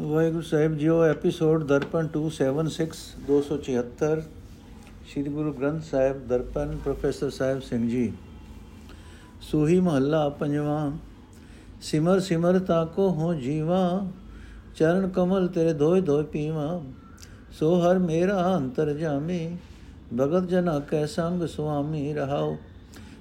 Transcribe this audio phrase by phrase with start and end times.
[0.00, 4.20] ਵਾਹਿਗੁਰੂ ਸਾਹਿਬ ਜੀਓ episode Darpan 276 276
[5.08, 8.12] Sri Guru Granth Sahib Darpan, professor Sahib Singh ji.
[9.40, 10.92] Suhi ਮਹੱਲਾ ਪੰਜਵਾਂ,
[11.80, 14.06] ਸਿਮਰ ਸਿਮਰ ਤਾਕੋ ਹੋ ਜੀਵਾ,
[14.76, 16.80] ਚਰਨ ਕਮਲ ਤੇਰੇ ਧੋਇ ਧੋਇ ਪੀਵਾ,
[17.52, 19.56] ਸੋ ਹਰ ਮੇਰਾ ਅੰਤਰ ਜਾਮੀ,
[20.20, 22.56] ਭਗਤ ਜਨਾ ਕੈ ਸੰਗ ਸੁਆਮੀ ਰਹਾਓ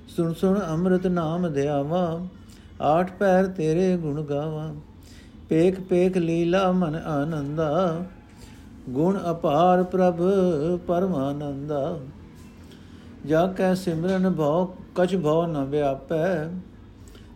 [0.08, 2.28] ਸੁਣ ਸੁਣ ਅੰਮ੍ਰਿਤ ਨਾਮ ਧਿਆਵਾ,
[2.82, 4.74] ਆਠ ਪੈਰ ਤੇਰੇ ਗੁਣ ਗਾਵਾ।
[5.50, 8.04] ਪੇਖ ਪੇਖ ਲੀਲਾ ਮਨ ਆਨੰਦਾ,
[8.90, 10.22] ਗੁਣ ਅਪਾਰ ਪ੍ਰਭ
[10.88, 12.00] ਪਰਮਾਨੰਦਾ।
[13.26, 14.66] ਜਾ ਕੈ ਸਿਮਰਨ ਭਉ,
[14.96, 16.50] ਕਛ ਭਉ ਨ ਵਿਆਪੈ,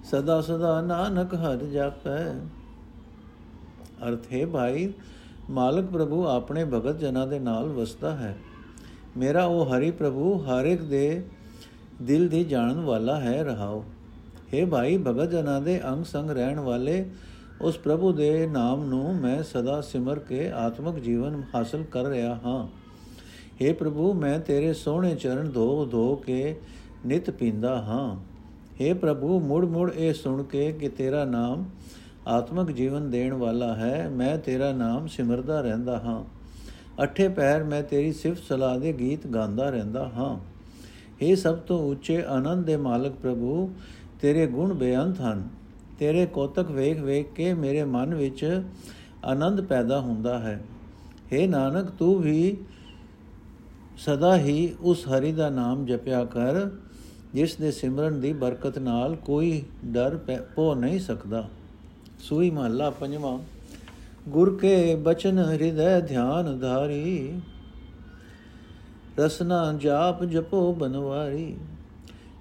[0.03, 2.19] ਸਦਾ ਸਦਾ ਨਾਨਕ ਹਰਿ ਜਾਪੈ।
[4.07, 4.93] ਅਰਥ ਹੈ ਭਾਈ,
[5.49, 8.37] ਮਾਲਕ ਪ੍ਰਭੂ ਆਪਣੇ ਭਗਤ ਜਨਾਂ ਦੇ ਨਾਲ ਵਸਦਾ ਹੈ।
[9.17, 11.23] ਮੇਰਾ ਉਹ ਹਰੀ ਪ੍ਰਭੂ, ਹਰ ਇੱਕ ਦੇ
[12.01, 13.83] ਦਿਲ ਦੀ ਜਾਣਨ ਵਾਲਾ ਹੈ ਰਹਾਓ
[14.53, 17.05] ਹੈ ਭਾਈ, ਭਗਤ ਜਨਾਂ ਦੇ ਅੰਗ ਸੰਗ ਰਹਿਣ ਵਾਲੇ
[17.60, 22.66] ਉਸ ਪ੍ਰਭੂ ਦੇ ਨਾਮ ਨੂੰ ਮੈਂ ਸਦਾ ਸਿਮਰ ਕੇ ਆਤਮਿਕ ਜੀਵਨ ਹਾਸਲ ਕਰ ਰਿਹਾ ਹਾਂ
[23.60, 26.54] हे ਪ੍ਰਭੂ ਮੈਂ ਤੇਰੇ ਸੋਹਣੇ ਚਰਨ ਧੋ ਧੋ ਕੇ
[27.06, 28.16] ਨਿਤ ਪੀਂਦਾ ਹਾਂ
[28.80, 31.64] हे ਪ੍ਰਭੂ ਮੁੜ ਮੁੜ ਇਹ ਸੁਣ ਕੇ ਕਿ ਤੇਰਾ ਨਾਮ
[32.26, 36.22] ਆਤਮਿਕ ਜੀਵਨ ਦੇਣ ਵਾਲਾ ਹੈ ਮੈਂ ਤੇਰਾ ਨਾਮ ਸਿਮਰਦਾ ਰਹਿੰਦਾ ਹਾਂ
[37.04, 40.36] ਅਠੇ ਪੈਰ ਮੈਂ ਤੇਰੀ ਸਿਫਤ ਸਲਾਹ ਦੇ ਗੀਤ ਗਾਉਂਦਾ ਰਹਿੰਦਾ ਹਾਂ
[41.22, 43.68] हे ਸਭ ਤੋਂ ਉੱਚੇ ਆਨੰਦ ਦੇ ਮਾਲਕ ਪ੍ਰਭੂ
[44.20, 45.48] ਤੇਰੇ ਗੁਣ ਬੇਅੰਤ ਹਨ
[46.01, 48.61] ਤੇਰੇ ਕੋਤਕ ਵੇਖ ਵੇਖ ਕੇ ਮੇਰੇ ਮਨ ਵਿੱਚ
[49.25, 50.61] ਆਨੰਦ ਪੈਦਾ ਹੁੰਦਾ ਹੈ।
[51.33, 52.57] हे ਨਾਨਕ, ਤੂੰ ਵੀ
[53.97, 56.69] ਸਦਾ ਹੀ ਉਸ ਹਰੀ ਦਾ ਨਾਮ ਜਪਿਆ ਕਰ,
[57.33, 60.17] ਜਿਸ ਦੇ ਸਿਮਰਨ ਦੀ ਬਰਕਤ ਨਾਲ ਕੋਈ ਡਰ
[60.55, 61.43] ਪੋ ਨਹੀਂ ਸਕਦਾ।
[62.19, 63.37] ਸੂਈ ਮਹੱਲਾ ਪੰਜਵਾਂ,
[64.29, 67.39] ਗੁਰ ਕੇ ਬਚਨ ਹਿਰਦੈ ਧਿਆਨ ਧਾਰੀ,
[69.19, 71.55] ਰਸਨਾ ਜਾਪ ਜਪੋ ਬਨਵਾਰੀ,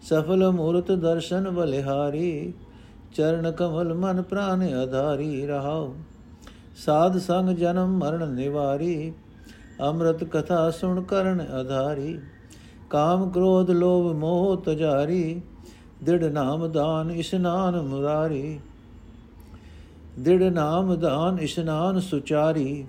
[0.02, 2.52] ਸਫਲ ਮੂਰਤ ਦਰਸ਼ਨ ਬਲਿਹਾਰੀ
[3.14, 5.94] ਚਰਨ ਕਮਲ ਮਨ ਪ੍ਰਾਨ ਆਧਾਰੀ ਰਹਾਉ।
[6.77, 9.12] ਸਾਧ ਸੰਗ ਜਨਮ ਮਰਨ ਨਿਵਾਰੀ।
[9.80, 12.19] ਅੰਮ੍ਰਿਤ ਕਥਾ ਸੁਣ ਕਰਨ ਆਧਾਰੀ।
[12.91, 15.42] ਕਾਮ ਕ੍ਰੋਧ ਲੋਭ ਮੋਹ ਤਜਾਰੀ।
[16.02, 18.61] ਦਿੜ ਨਾਮ ਦਾਨ ਇਸ਼ਨਾਨ ਮੁਰਾਰੀ।
[20.18, 22.86] ਦਿੜ ਨਾਮ ਦਾਨ ਇਸ਼ਨਾਨ ਸੁਚਾਰੀ।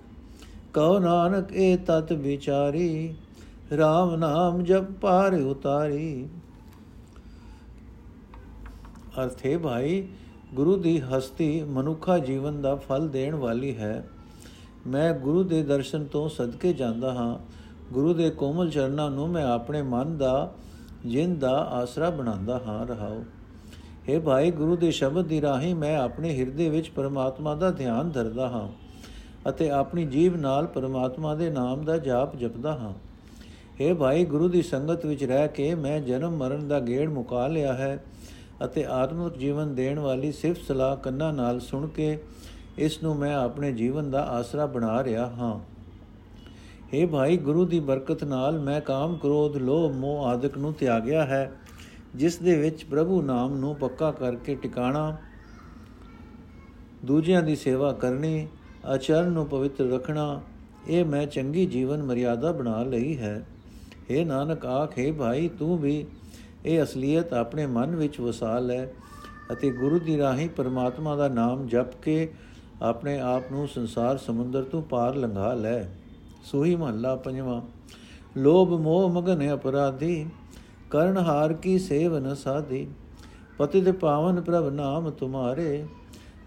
[0.73, 3.16] ਕਉ ਨਾਨਕ ਏ ਤਤ ਵਿਚਾਰੀ।
[3.73, 6.28] RAM ਨਾਮ ਜਪ ਪਾਰ ਉਤਾਰੀ।
[9.19, 10.07] ਅਰਥੇ ਭਾਈ,
[10.53, 14.07] ਗੁਰੂ ਦੀ ਹਸਤੀ ਮਨੁੱਖਾ ਜੀਵਨ ਦਾ ਫਲ ਦੇਣ ਵਾਲੀ ਹੈ।
[14.88, 17.39] ਮੈਂ ਗੁਰੂ ਦੇ ਦਰਸ਼ਨ ਤੋਂ ਸਦਕੇ ਜਾਂਦਾ ਹਾਂ।
[17.94, 20.53] ਗੁਰੂ ਦੇ ਕੋਮਲ ਚਰਨਾਂ ਨੂੰ ਮੈਂ ਆਪਣੇ ਮਨ ਦਾ,
[21.05, 23.23] ਜਿੰਦ ਦਾ ਆਸਰਾ ਬਣਾਉਂਦਾ ਹਾਂ, ਰਹਾਉ।
[24.09, 28.49] हे ਭਾਈ, ਗੁਰੂ ਦੇ ਸ਼ਬਦ ਦੀ ਰਾਹੀਂ ਮੈਂ ਆਪਣੇ ਹਿਰਦੇ ਵਿੱਚ ਪਰਮਾਤਮਾ ਦਾ ਧਿਆਨ ਧਰਦਾ
[28.49, 28.69] ਹਾਂ
[29.49, 32.93] ਅਤੇ ਆਪਣੀ ਜੀਬ ਨਾਲ ਪਰਮਾਤਮਾ ਦੇ ਨਾਮ ਦਾ ਜਾਪ ਜਪਦਾ ਹਾਂ।
[33.81, 37.73] हे ਭਾਈ, ਗੁਰੂ ਦੀ ਸੰਗਤ ਵਿੱਚ ਰਹਿ ਕੇ ਮੈਂ ਜਨਮ ਮਰਨ ਦਾ ਗੇੜ ਮੁਕਾ ਲਿਆ
[37.73, 38.03] ਹੈ।
[38.66, 42.17] ਅਤੇ ਆਤਮਿਕ ਜੀਵਨ ਦੇਣ ਵਾਲੀ ਸਿਫਤ ਸਲਾਹ ਕੰਨਾਂ ਨਾਲ ਸੁਣ ਕੇ
[42.77, 45.59] ਇਸ ਨੂੰ ਮੈਂ ਆਪਣੇ ਜੀਵਨ ਦਾ ਆਸਰਾ ਬਣਾ ਰਿਹਾ ਹਾਂ।
[46.94, 51.51] हे ਭਾਈ, ਗੁਰੂ ਦੀ ਬਰਕਤ ਨਾਲ ਮੈਂ ਕਾਮ ਕ੍ਰੋਧ, ਲੋਭ, ਮੋਹ ਆਦਿਕ ਨੂੰ ਤਿਆਗਿਆ ਹੈ,
[52.16, 55.17] ਜਿਸ ਦੇ ਵਿੱਚ ਪ੍ਰਭੂ ਨਾਮ ਨੂੰ ਪੱਕਾ ਕਰਕੇ ਟਿਕਾਣਾ,
[57.05, 58.47] ਦੂਜਿਆਂ ਦੀ ਸੇਵਾ ਕਰਨੀ
[58.85, 60.41] ਆਚਰਨ ਨੂੰ ਪਵਿੱਤਰ ਰੱਖਣਾ,
[60.88, 63.45] ਇਹ ਮੈਂ ਚੰਗੀ ਜੀਵਨ ਮਰਿਆਦਾ ਬਣਾ ਲਈ ਹੈ।
[64.11, 66.05] हे ਨਾਨਕ, ਆਖੇ ਭਾਈ, ਤੂੰ ਵੀ
[66.66, 68.85] ਇਹ ਅਸਲੀਅਤ ਆਪਣੇ ਮਨ ਵਿੱਚ ਵਸਾ ਲੈ
[69.51, 72.33] ਅਤੇ ਗੁਰੂ ਦੀ ਰਾਹੀਂ ਪਰਮਾਤਮਾ ਦਾ ਨਾਮ ਜਪ ਕੇ
[72.81, 75.83] ਆਪਣੇ ਆਪ ਨੂੰ ਸੰਸਾਰ ਸਮੁੰਦਰ ਤੋਂ ਪਾਰ ਲੰਘਾ ਲੈ।
[76.44, 77.61] ਸੋਹੀ ਮਹੱਲਾ ਪੰਜਵਾਂ,
[78.38, 80.25] ਲੋਭ ਮੋਹ ਮਗਨ ਅਪਰਾਧੀ
[80.89, 82.88] ਕਰਨ ਹਾਰ ਕੀ ਸੇਵ ਨ ਸਾਧੀ,
[83.57, 85.83] ਪਤਿਤ ਪਾਵਨ ਪ੍ਰਭ ਨਾਮ ਤੁਮਾਰੇ,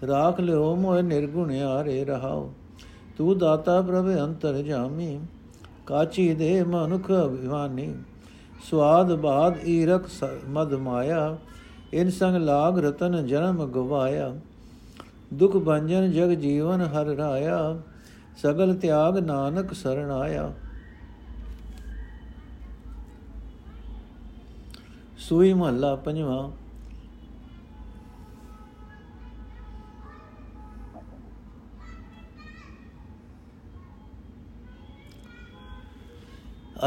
[0.06, 2.52] ਰਾਖ ਲਿਓ ਮੋਇ ਨਿਰਗੁਣ ਆਰੇ ਰਹਾਓ,
[3.19, 5.20] ਤੂੰ ਦਾਤਾ ਪ੍ਰਭ ਅੰਤਰ ਜਾਮੀ,
[5.86, 7.94] ਕਾਚੀ ਦੇ ਮਨੁਖ ਅਭਿਮਾਨੀ।
[8.62, 10.06] ਸਵਾਦ ਬਾਦ ਈਰਕ
[10.48, 11.37] ਮਦ ਮਾਇਆ,
[11.92, 14.34] ਇਨ ਸੰਗ ਲਾਗ ਰਤਨ ਜਨਮ ਗਵਾਇਆ।
[15.34, 17.82] ਦੁਖ ਭੰਜਨ ਜਗ ਜੀਵਨ ਹਰ ਰਾਇਆ,
[18.43, 20.53] ਸਗਲ ਤਿਆਗ ਨਾਨਕ ਸਰਣ ਆਇਆ।
[25.19, 26.50] ਸੂਈ ਮਹੱਲਾ ਪੰਜਵਾਂ।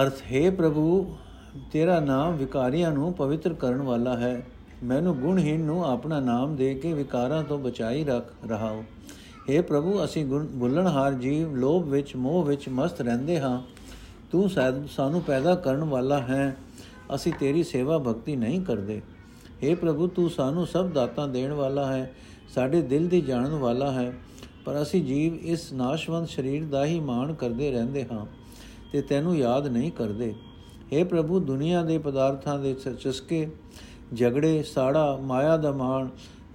[0.01, 1.17] ਅਰਥ, ਹੈ ਪ੍ਰਭੂ
[1.71, 4.47] ਤੇਰਾ ਨਾਮ ਵਿਕਾਰੀਆਂ ਨੂੰ ਪਵਿੱਤਰ ਕਰਨ ਵਾਲਾ ਹੈ।
[4.83, 8.83] ਮੈਨੂੰ ਗੁਣਹੀਨ ਨੂੰ ਆਪਣਾ ਨਾਮ ਦੇ ਕੇ ਵਿਕਾਰਾਂ ਤੋਂ ਬਚਾਈ ਰੱਖ ਰਹਾਓ।
[9.51, 10.25] हे ਪ੍ਰਭੂ, ਅਸੀਂ
[10.59, 13.61] ਭੁੱਲਣਹਾਰ ਜੀਵ, ਲੋਭ ਵਿੱਚ, ਮੋਹ ਵਿੱਚ ਮਸਤ ਰਹਿੰਦੇ ਹਾਂ।
[14.31, 14.49] ਤੂੰ
[14.87, 16.57] ਸਾਨੂੰ ਪੈਦਾ ਕਰਨ ਵਾਲਾ ਹੈ।
[17.15, 19.01] ਅਸੀਂ ਤੇਰੀ ਸੇਵਾ ਭਗਤੀ ਨਹੀਂ ਕਰਦੇ।
[19.63, 22.11] हे ਪ੍ਰਭੂ, ਤੂੰ ਸਾਨੂੰ ਸਭ ਦਾਤਾਂ ਦੇਣ ਵਾਲਾ ਹੈ।
[22.55, 24.13] ਸਾਡੇ ਦਿਲ ਦੀ ਜਾਣਨ ਵਾਲਾ ਹੈ।
[24.65, 28.25] ਪਰ ਅਸੀਂ ਜੀਵ ਇਸ ਨਾਸ਼ਵੰਤ ਸਰੀਰ ਦਾ ਹੀ ਮਾਣ ਕਰਦੇ ਰਹਿੰਦੇ ਹਾਂ
[28.91, 30.33] ਤੇ ਤੈਨੂੰ ਯਾਦ ਨਹੀਂ ਕਰਦੇ।
[30.92, 33.46] हे ਪ੍ਰਭੂ ਦੁਨੀਆ ਦੇ ਪਦਾਰਥਾਂ ਦੇ ਚਸਕੇ
[34.14, 36.08] ਝਗੜੇ ਸਾੜਾ ਮਾਇਆ ਦਾ ਮਾਣ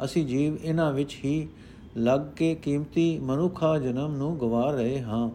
[0.04, 1.48] ਅਸੀਂ ਜੀਵ ਇਹਨਾਂ ਵਿੱਚ ਹੀ
[1.98, 5.30] ਲੱਗ ਕੇ ਕੀਮਤੀ ਮਨੁੱਖਾ ਜਨਮ ਨੂੰ ਗਵਾ ਰਹੇ ਹਾਂ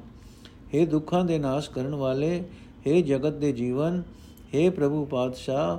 [0.75, 2.43] हे ਦੁੱਖਾਂ ਦੇ ਨਾਸ਼ ਕਰਨ ਵਾਲੇ
[2.87, 4.03] हे ਜਗਤ ਦੇ ਜੀਵਨ
[4.55, 5.77] हे ਪ੍ਰਭੂ ਪਾਤਸ਼ਾਹ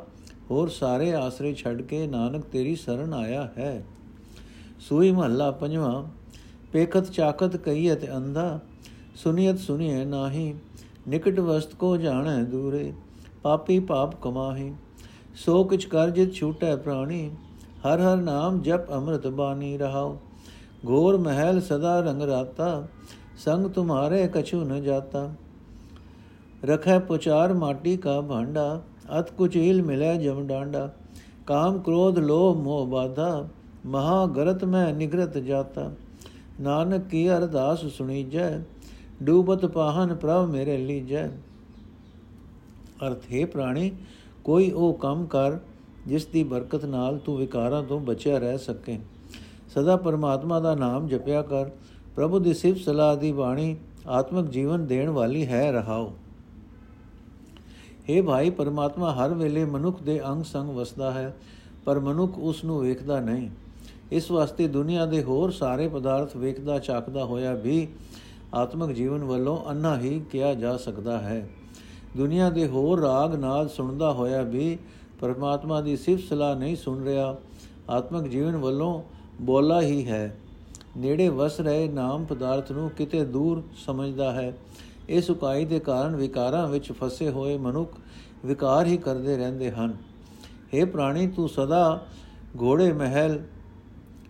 [0.49, 3.83] ਹੋਰ ਸਾਰੇ ਆਸਰੇ ਛੱਡ ਕੇ ਨਾਨਕ ਤੇਰੀ ਸ਼ਰਨ ਆਇਆ ਹੈ
[4.79, 6.03] ਸੂਈ ਮਹੱਲਾ ਪੰਜਵਾਂ
[6.73, 8.59] ਪੇਖਤ ਚਾਕਤ ਕਹੀਏ ਅੰਧਾ
[9.15, 10.53] ਸੁਨੀਅਤ ਸੁਨੀਏ ਨਾਹੀ
[11.07, 12.91] ਨਿਕਟ ਵਸਤ ਕੋ ਜਾਣੈ ਦੂਰੇ
[13.48, 14.72] ਪਾਪੀ ਪਾਪ ਕਮਾਹੀ
[15.36, 17.28] ਸੋ ਕਿਛ ਕਰ ਜਿਤ ਛੂਟੈ ਪ੍ਰਾਣੀ
[17.84, 20.16] ਹਰ ਹਰ ਨਾਮ ਜਪ ਅੰਮ੍ਰਿਤ ਬਾਣੀ ਰਹਾਓ
[20.86, 22.66] ਘੋਰ ਮਹਿਲ ਸਦਾ ਰੰਗ ਰਾਤਾ
[23.44, 25.28] ਸੰਗ ਤੁਮਾਰੇ ਕਛੂ ਨ ਜਾਤਾ
[26.64, 28.68] ਰਖੈ ਪੁਚਾਰ ਮਾਟੀ ਕਾ ਭਾਂਡਾ
[29.18, 30.88] ਅਤ ਕੁਚੀਲ ਮਿਲੇ ਜਮ ਡਾਂਡਾ
[31.46, 33.48] ਕਾਮ ਕ੍ਰੋਧ ਲੋਭ ਮੋਹ ਬਾਧਾ
[33.86, 35.90] ਮਹਾ ਗਰਤ ਮੈਂ ਨਿਗਰਤ ਜਾਤਾ
[36.60, 38.50] ਨਾਨਕ ਕੀ ਅਰਦਾਸ ਸੁਣੀ ਜੈ
[39.22, 41.28] ਡੂਬਤ ਪਾਹਨ ਪ੍ਰਭ ਮੇਰੇ ਲੀਜੈ
[43.06, 43.90] ਅਰਥ, ਹੈ ਪ੍ਰਾਣੀ,
[44.44, 45.58] ਕੋਈ ਉਹ ਕੰਮ ਕਰ
[46.06, 48.98] ਜਿਸ ਦੀ ਬਰਕਤ ਨਾਲ ਤੂੰ ਵਿਕਾਰਾਂ ਤੋਂ ਬਚਿਆ ਰਹਿ ਸਕੇ।
[49.74, 51.70] ਸਦਾ ਪਰਮਾਤਮਾ ਦਾ ਨਾਮ ਜਪਿਆ ਕਰ।
[52.16, 56.12] ਪ੍ਰਭੂ ਦੀ ਸਿਫਤ ਸਲਾਹ ਦੀ ਬਾਣੀ ਆਤਮਿਕ ਜੀਵਨ ਦੇਣ ਵਾਲੀ ਹੈ, ਰਹਾਓ।
[58.10, 61.36] हे ਭਾਈ, ਪਰਮਾਤਮਾ ਹਰ ਵੇਲੇ ਮਨੁੱਖ ਦੇ ਅੰਗ ਸੰਗ ਵਸਦਾ ਹੈ,
[61.84, 63.50] ਪਰ ਮਨੁੱਖ ਉਸ ਨੂੰ ਵੇਖਦਾ ਨਹੀਂ।
[64.12, 67.88] ਇਸ ਵਾਸਤੇ ਦੁਨੀਆ ਦੇ ਹੋਰ ਸਾਰੇ ਪਦਾਰਥ ਵੇਖਦਾ ਚਾਕਦਾ ਹੋਇਆ ਵੀ
[68.54, 71.48] ਆਤਮਿਕ ਜੀਵਨ ਵੱਲੋਂ ਅੰਨਾ ਹੀ ਕਿਹਾ ਜਾ ਸਕਦਾ ਹੈ।
[72.16, 74.78] ਦੁਨੀਆ ਦੇ ਹੋਰ ਰਾਗ ਨਾਲ ਸੁਣਦਾ ਹੋਇਆ ਵੀ
[75.20, 77.36] ਪਰਮਾਤਮਾ ਦੀ ਸਿਫਤ ਸਲਾਹ ਨਹੀਂ ਸੁਣ ਰਿਹਾ,
[77.90, 79.02] ਆਤਮਿਕ ਜੀਵਨ ਵੱਲੋਂ
[79.42, 80.36] ਬੋਲਾ ਹੀ ਹੈ।
[80.96, 84.52] ਨੇੜੇ ਵਸ ਰਹੇ ਨਾਮ ਪਦਾਰਥ ਨੂੰ ਕਿਤੇ ਦੂਰ ਸਮਝਦਾ ਹੈ।
[85.08, 87.96] ਇਹ ਸੁਕਾਈ ਦੇ ਕਾਰਨ ਵਿਕਾਰਾਂ ਵਿੱਚ ਫਸੇ ਹੋਏ ਮਨੁੱਖ
[88.44, 89.96] ਵਿਕਾਰ ਹੀ ਕਰਦੇ ਰਹਿੰਦੇ ਹਨ।
[90.74, 92.06] हे ਪ੍ਰਾਣੀ, ਤੂੰ ਸਦਾ
[92.62, 93.40] ਘੋੜੇ, ਮਹਿਲ,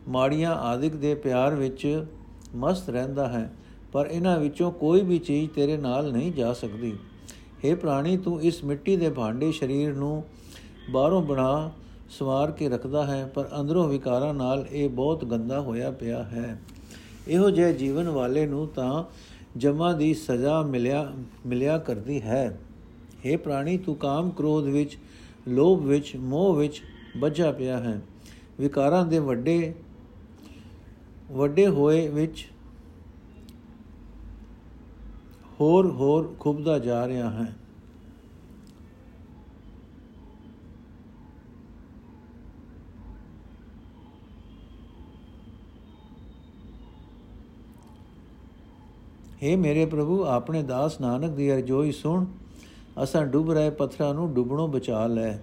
[0.09, 2.05] ਮਾੜੀਆਂ ਆਦਿਕ ਦੇ ਪਿਆਰ ਵਿੱਚ
[2.57, 3.51] ਮਸਤ ਰਹਿੰਦਾ ਹੈ,
[3.93, 6.95] ਪਰ ਇਹਨਾਂ ਵਿੱਚੋਂ ਕੋਈ ਵੀ ਚੀਜ਼ ਤੇਰੇ ਨਾਲ ਨਹੀਂ ਜਾ ਸਕਦੀ।
[7.65, 10.25] हे ਪ੍ਰਾਣੀ, ਤੂੰ ਇਸ ਮਿੱਟੀ ਦੇ ਭਾਂਡੇ ਸਰੀਰ ਨੂੰ
[10.91, 11.71] ਬਾਹਰੋਂ ਬਣਾ
[12.11, 16.61] ਸਵਾਰ ਕੇ ਰੱਖਦਾ ਹੈ, ਪਰ ਅੰਦਰੋਂ ਵਿਕਾਰਾਂ ਨਾਲ ਇਹ ਬਹੁਤ ਗੰਦਾ ਹੋਇਆ ਪਿਆ ਹੈ।
[17.29, 19.05] ਇਹੋ ਜਿਹੇ ਜੀਵਨ ਵਾਲੇ ਨੂੰ ਤਾਂ
[19.57, 21.13] ਜਮਾ ਦੀ ਸਜ਼ਾ ਮਿਲਿਆ
[21.47, 22.59] ਮਿਲਿਆ ਕਰਦੀ ਹੈ।
[23.27, 24.99] हे ਪ੍ਰਾਣੀ, ਤੂੰ ਕਾਮ ਕ੍ਰੋਧ ਵਿੱਚ,
[25.49, 26.83] ਲੋਭ ਵਿੱਚ, ਮੋਹ ਵਿੱਚ
[27.17, 28.01] ਬੱਝਾ ਪਿਆ ਹੈ।
[28.61, 29.75] ਵਿਕਾਰਾਂ ਦੇ ਵੱਡੇ
[31.31, 32.47] ਵੱਡੇ ਹੋਏ ਵਿੱਚ
[35.61, 37.57] ਹੋਰ ਹੋਰ ਖੁਬਦਾ ਜਾ ਰਿਹਾ ਹੈ।
[49.43, 52.25] हे ਮੇਰੇ ਪ੍ਰਭੂ, ਆਪਣੇ ਦਾਸ ਨਾਨਕ ਦੀ ਅਰਜ਼ੋਈ ਸੁਣ।
[53.03, 55.39] ਅਸਾਂ ਡੁੱਬ ਰਹੇ ਪੱਥਰਾਂ ਨੂੰ ਡੁੱਬਣੋਂ ਬਚਾ ਲੈ।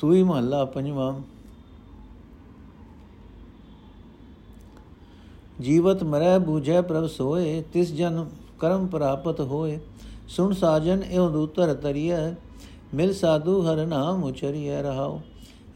[0.00, 1.14] ਸੂਈ ਮਹੱਲਾ ਪੰਜਵਾਂ।
[5.60, 8.26] ਜੀਵਤ ਮਰੈ ਬੂਝੈ ਪ੍ਰਭ ਸੋਏ, ਤਿਸ ਜਨ
[8.58, 9.78] ਕਰਮ ਪ੍ਰਾਪਤ ਹੋਏ।
[10.28, 12.30] ਸੁਣ ਸਾਜਨ ਇਹ ਦੂਤਰ ਤਰੀਐ,
[12.94, 15.20] ਮਿਲ ਸਾਧੂ ਹਰ ਨਾਮ ਉਚਰੀਐ ਰਹਾਉ।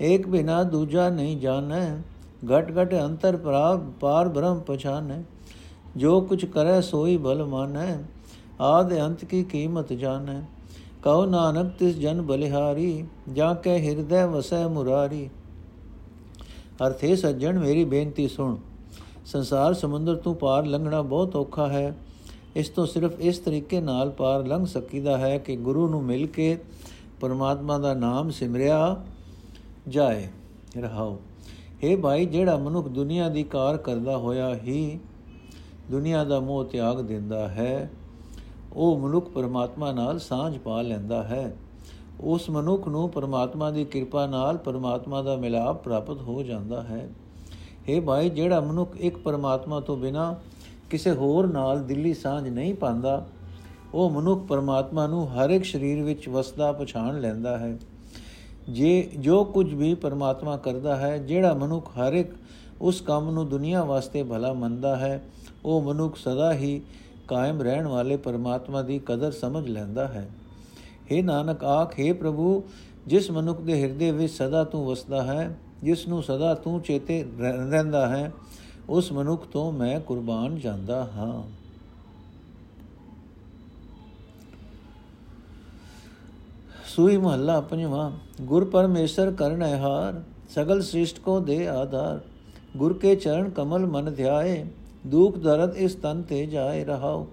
[0.00, 1.96] ਏਕ ਬਿਨਾ ਦੂਜਾ ਨਹੀਂ ਜਾਣੈ,
[2.46, 5.22] ਘਟ ਘਟ ਅੰਤਰ ਪ੍ਰਾਪ ਪਾਰ ਬ੍ਰਹਮ ਪਛਾਨੈ।
[5.96, 7.98] ਜੋ ਕੁਛ ਕਰੈ ਸੋਈ ਬਲ ਮਾਨੈ,
[8.60, 10.40] ਆਦ ਅੰਤ ਕੀ ਕੀਮਤ ਜਾਣੈ।
[11.02, 15.30] ਕਉ ਨਾਨਕ ਤਿਸ ਜਨ ਬਲਿਹਾਰੀ, ਜਾਂ ਕੈ ਹਿਰਦੈ ਵਸੈ ਮੁਰਾਰੀ।
[16.86, 18.56] ਅਰਥੇ ਸੱਜਣ, ਮੇਰੀ ਬੇਨਤੀ ਸੁਣ।
[19.26, 21.96] ਸੰਸਾਰ ਸਮੁੰਦਰ ਤੋਂ ਪਾਰ ਲੰਘਣਾ ਬਹੁਤ ਔਖਾ ਹੈ।
[22.56, 26.58] ਇਸ ਤੋਂ ਸਿਰਫ ਇਸ ਤਰੀਕੇ ਨਾਲ ਪਾਰ ਲੰਘ ਸਕੀਦਾ ਹੈ ਕਿ ਗੁਰੂ ਨੂੰ ਮਿਲ ਕੇ
[27.20, 29.04] ਪਰਮਾਤਮਾ ਦਾ ਨਾਮ ਸਿਮਰਿਆ
[29.88, 30.28] ਜਾਏ।
[30.80, 31.20] ਰਹਾਓ।
[31.84, 34.98] हे ਭਾਈ, ਜਿਹੜਾ ਮਨੁੱਖ ਦੁਨੀਆ ਦੀ ਕਾਰ ਕਰਦਾ ਹੋਇਆ ਹੀ
[35.90, 37.90] ਦੁਨੀਆ ਦਾ ਮੋਹ ਤਿਆਗ ਦਿੰਦਾ ਹੈ
[38.72, 41.56] ਉਹ ਮਨੁੱਖ ਪਰਮਾਤਮਾ ਨਾਲ ਸਾਂਝ ਪਾ ਲੈਂਦਾ ਹੈ।
[42.20, 47.08] ਉਸ ਮਨੁੱਖ ਨੂੰ ਪਰਮਾਤਮਾ ਦੀ ਕਿਰਪਾ ਨਾਲ ਪਰਮਾਤਮਾ ਦਾ ਮਿਲਾਪ ਪ੍ਰਾਪਤ ਹੋ ਜਾਂਦਾ ਹੈ।
[47.88, 50.36] हे ਭਾਈ, ਜਿਹੜਾ ਮਨੁੱਖ ਇੱਕ ਪਰਮਾਤਮਾ ਤੋਂ ਬਿਨਾ
[50.90, 53.26] ਕਿਸੇ ਹੋਰ ਨਾਲ ਦਿਲੀ ਸਾਂਝ ਨਹੀਂ ਪਾਉਂਦਾ,
[53.94, 57.78] ਉਹ ਮਨੁੱਖ ਪਰਮਾਤਮਾ ਨੂੰ ਹਰ ਇੱਕ ਸਰੀਰ ਵਿੱਚ ਵਸਦਾ ਪਛਾਣ ਲੈਂਦਾ ਹੈ।
[58.68, 62.30] ਜੇ, ਜੋ ਕੁਝ ਵੀ ਪਰਮਾਤਮਾ ਕਰਦਾ ਹੈ, ਜਿਹੜਾ ਮਨੁੱਖ ਹਰ ਇੱਕ
[62.80, 65.22] ਉਸ ਕੰਮ ਨੂੰ ਦੁਨੀਆ ਵਾਸਤੇ ਭਲਾ ਮੰਨਦਾ ਹੈ,
[65.64, 66.82] ਉਹ ਮਨੁੱਖ ਸਦਾ ਹੀ
[67.30, 70.28] ਕਾਇਮ ਰਹਿਣ ਵਾਲੇ ਪਰਮਾਤਮਾ ਦੀ ਕਦਰ ਸਮਝ ਲੈਂਦਾ ਹੈ।
[71.10, 72.62] हे ਨਾਨਕ, ਆਖੇ ਪ੍ਰਭੂ,
[73.06, 78.06] ਜਿਸ ਮਨੁੱਖ ਦੇ ਹਿਰਦੇ ਵਿੱਚ ਸਦਾ ਤੂੰ ਵਸਦਾ ਹੈ, ਜਿਸ ਨੂੰ ਸਦਾ ਤੂੰ ਚੇਤੇ ਰਹਿੰਦਾ
[78.08, 78.32] ਹੈ,
[78.88, 81.42] ਉਸ ਮਨੁੱਖ ਤੋਂ ਮੈਂ ਕੁਰਬਾਨ ਜਾਂਦਾ ਹਾਂ।
[86.86, 88.10] ਸੂਈ ਮਹੱਲਾ ਪੰਜਵਾਂ,
[88.42, 92.20] ਗੁਰ ਪਰਮੇਸ਼ਰ ਕਰਣ ਹਾਰ, ਸਗਲ ਸ੍ਰਿਸ਼ਟ ਕੋ ਦੇ ਆਧਾਰ,
[92.76, 94.64] ਗੁਰ ਕੇ ਚਰਨ ਕਮਲ ਮਨ ਧਿਆਏ
[95.06, 97.26] ਦੁਖ ਦਰਦ ਇਸ ਤਨ ਤੇ ਜਾਏ ਰਹਾਓ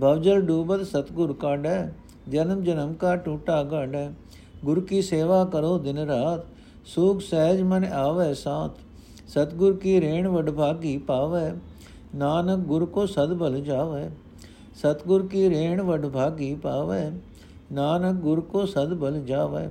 [0.00, 1.90] ਭਵਜਲ ਡੂਬਤ ਸਤਗੁਰ ਕਾਢੈ,
[2.28, 4.08] ਜਨਮ ਜਨਮ ਕਾ ਟੂਟਾ ਗਾਢੈ।
[4.64, 6.44] ਗੁਰ ਕੀ ਸੇਵਾ ਕਰੋ ਦਿਨ ਰਾਤ,
[6.86, 8.78] ਸੁਖ ਸਹਿਜ ਮਨ ਆਵੇ ਸਾਥ।
[9.28, 11.50] ਸਤਗੁਰ ਕੀ ਰੇਣ ਵਡਭਾਗੀ ਪਾਵੇ,
[12.14, 14.08] ਨਾਨਕ ਗੁਰ ਕੋ ਸਦ ਬਲ ਜਾਵੇ।
[14.76, 17.10] ਸਤਗੁਰ ਕੀ ਰੇਣ ਵਡ ਭਾਗੀ ਪਾਵੇ,
[17.72, 19.66] ਨਾਨਕ ਗੁਰ ਕੋ ਸਦ ਬਲ ਜਾਵੇ।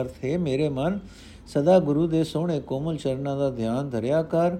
[0.00, 0.98] ਅਰਥ ਹੈ, ਮੇਰੇ ਮਨ,
[1.46, 4.56] ਸਦਾ ਗੁਰੂ ਦੇ ਸੋਹਣੇ ਕੋਮਲ ਚਰਨਾਂ ਦਾ ਧਿਆਨ ਧਰਿਆ ਕਰ।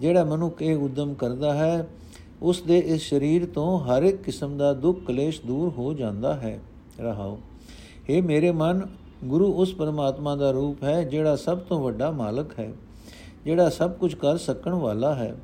[0.00, 1.88] ਜਿਹੜਾ ਮਨੁੱਖ ਇਹ ਉਦਮ ਕਰਦਾ ਹੈ
[2.42, 6.60] ਉਸ ਦੇ ਇਸ ਸਰੀਰ ਤੋਂ ਹਰ ਇੱਕ ਕਿਸਮ ਦਾ ਦੁੱਖ ਕਲੇਸ਼ ਦੂਰ ਹੋ ਜਾਂਦਾ ਹੈ।
[7.00, 7.38] ਰਹਾਓ।
[8.08, 8.86] ਇਹ ਮੇਰੇ ਮਨ,
[9.24, 12.72] ਗੁਰੂ ਉਸ ਪਰਮਾਤਮਾ ਦਾ ਰੂਪ ਹੈ ਜਿਹੜਾ ਸਭ ਤੋਂ ਵੱਡਾ ਮਾਲਕ ਹੈ,
[13.44, 15.36] ਜਿਹੜਾ ਸਭ ਕੁਝ ਕਰ ਸਕਣ ਵਾਲਾ ਹੈ।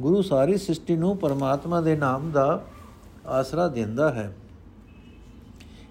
[0.00, 2.64] ਗੁਰੂ ਸਾਰੀ ਸ੍ਰਿਸ਼ਟੀ ਨੂੰ ਪਰਮਾਤਮਾ ਦੇ ਨਾਮ ਦਾ
[3.26, 4.36] ਆਸਰਾ ਦਿੰਦਾ ਹੈ।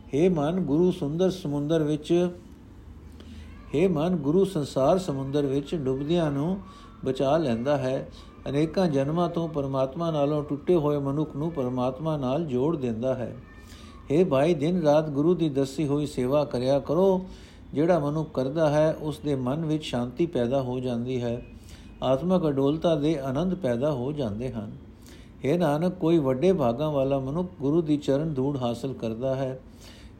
[0.08, 2.30] हे ਮਨ, ਗੁਰੂ ਸੁੰਦਰ ਸਮੁੰਦਰ ਵਿੱਚ
[3.76, 6.58] हे ਮਨ, ਗੁਰੂ ਸੰਸਾਰ ਸਮੁੰਦਰ ਵਿੱਚ ਡੁੱਬਦਿਆਂ ਨੂੰ
[7.06, 8.10] ਬਚਾ ਲੈਂਦਾ ਹੈ।
[8.50, 13.38] ਅਨੇਕਾਂ ਜਨਮਾਂ ਤੋਂ ਪਰਮਾਤਮਾ ਨਾਲੋਂ ਟੁੱਟੇ ਹੋਏ ਮਨੁੱਖ ਨੂੰ ਪਰਮਾਤਮਾ ਨਾਲ ਜੋੜ ਦਿੰਦਾ ਹੈ।
[14.12, 17.26] हे ਭਾਈ, ਦਿਨ ਰਾਤ ਗੁਰੂ ਦੀ ਦੱਸੀ ਹੋਈ ਸੇਵਾ ਕਰਿਆ ਕਰੋ।
[17.74, 21.46] ਜਿਹੜਾ ਮਨੁੱਖ ਕਰਦਾ ਹੈ, ਉਸ ਦੇ ਮਨ ਵਿੱਚ ਸ਼ਾਂਤੀ ਪੈਦਾ ਹੋ ਜਾਂਦੀ ਹੈ।
[22.04, 24.72] ਆਤਮਕ ਅਡੋਲਤਾ ਦੇ ਆਨੰਦ ਪੈਦਾ ਹੋ ਜਾਂਦੇ ਹਨ।
[25.46, 29.60] हे ਨਾਨਕ, ਕੋਈ ਵੱਡੇ ਭਾਗਾਂ ਵਾਲਾ ਮਨੁੱਖ ਗੁਰੂ ਦੀ ਚਰਨ ਧੂੜ ਹਾਸਲ ਕਰਦਾ ਹੈ।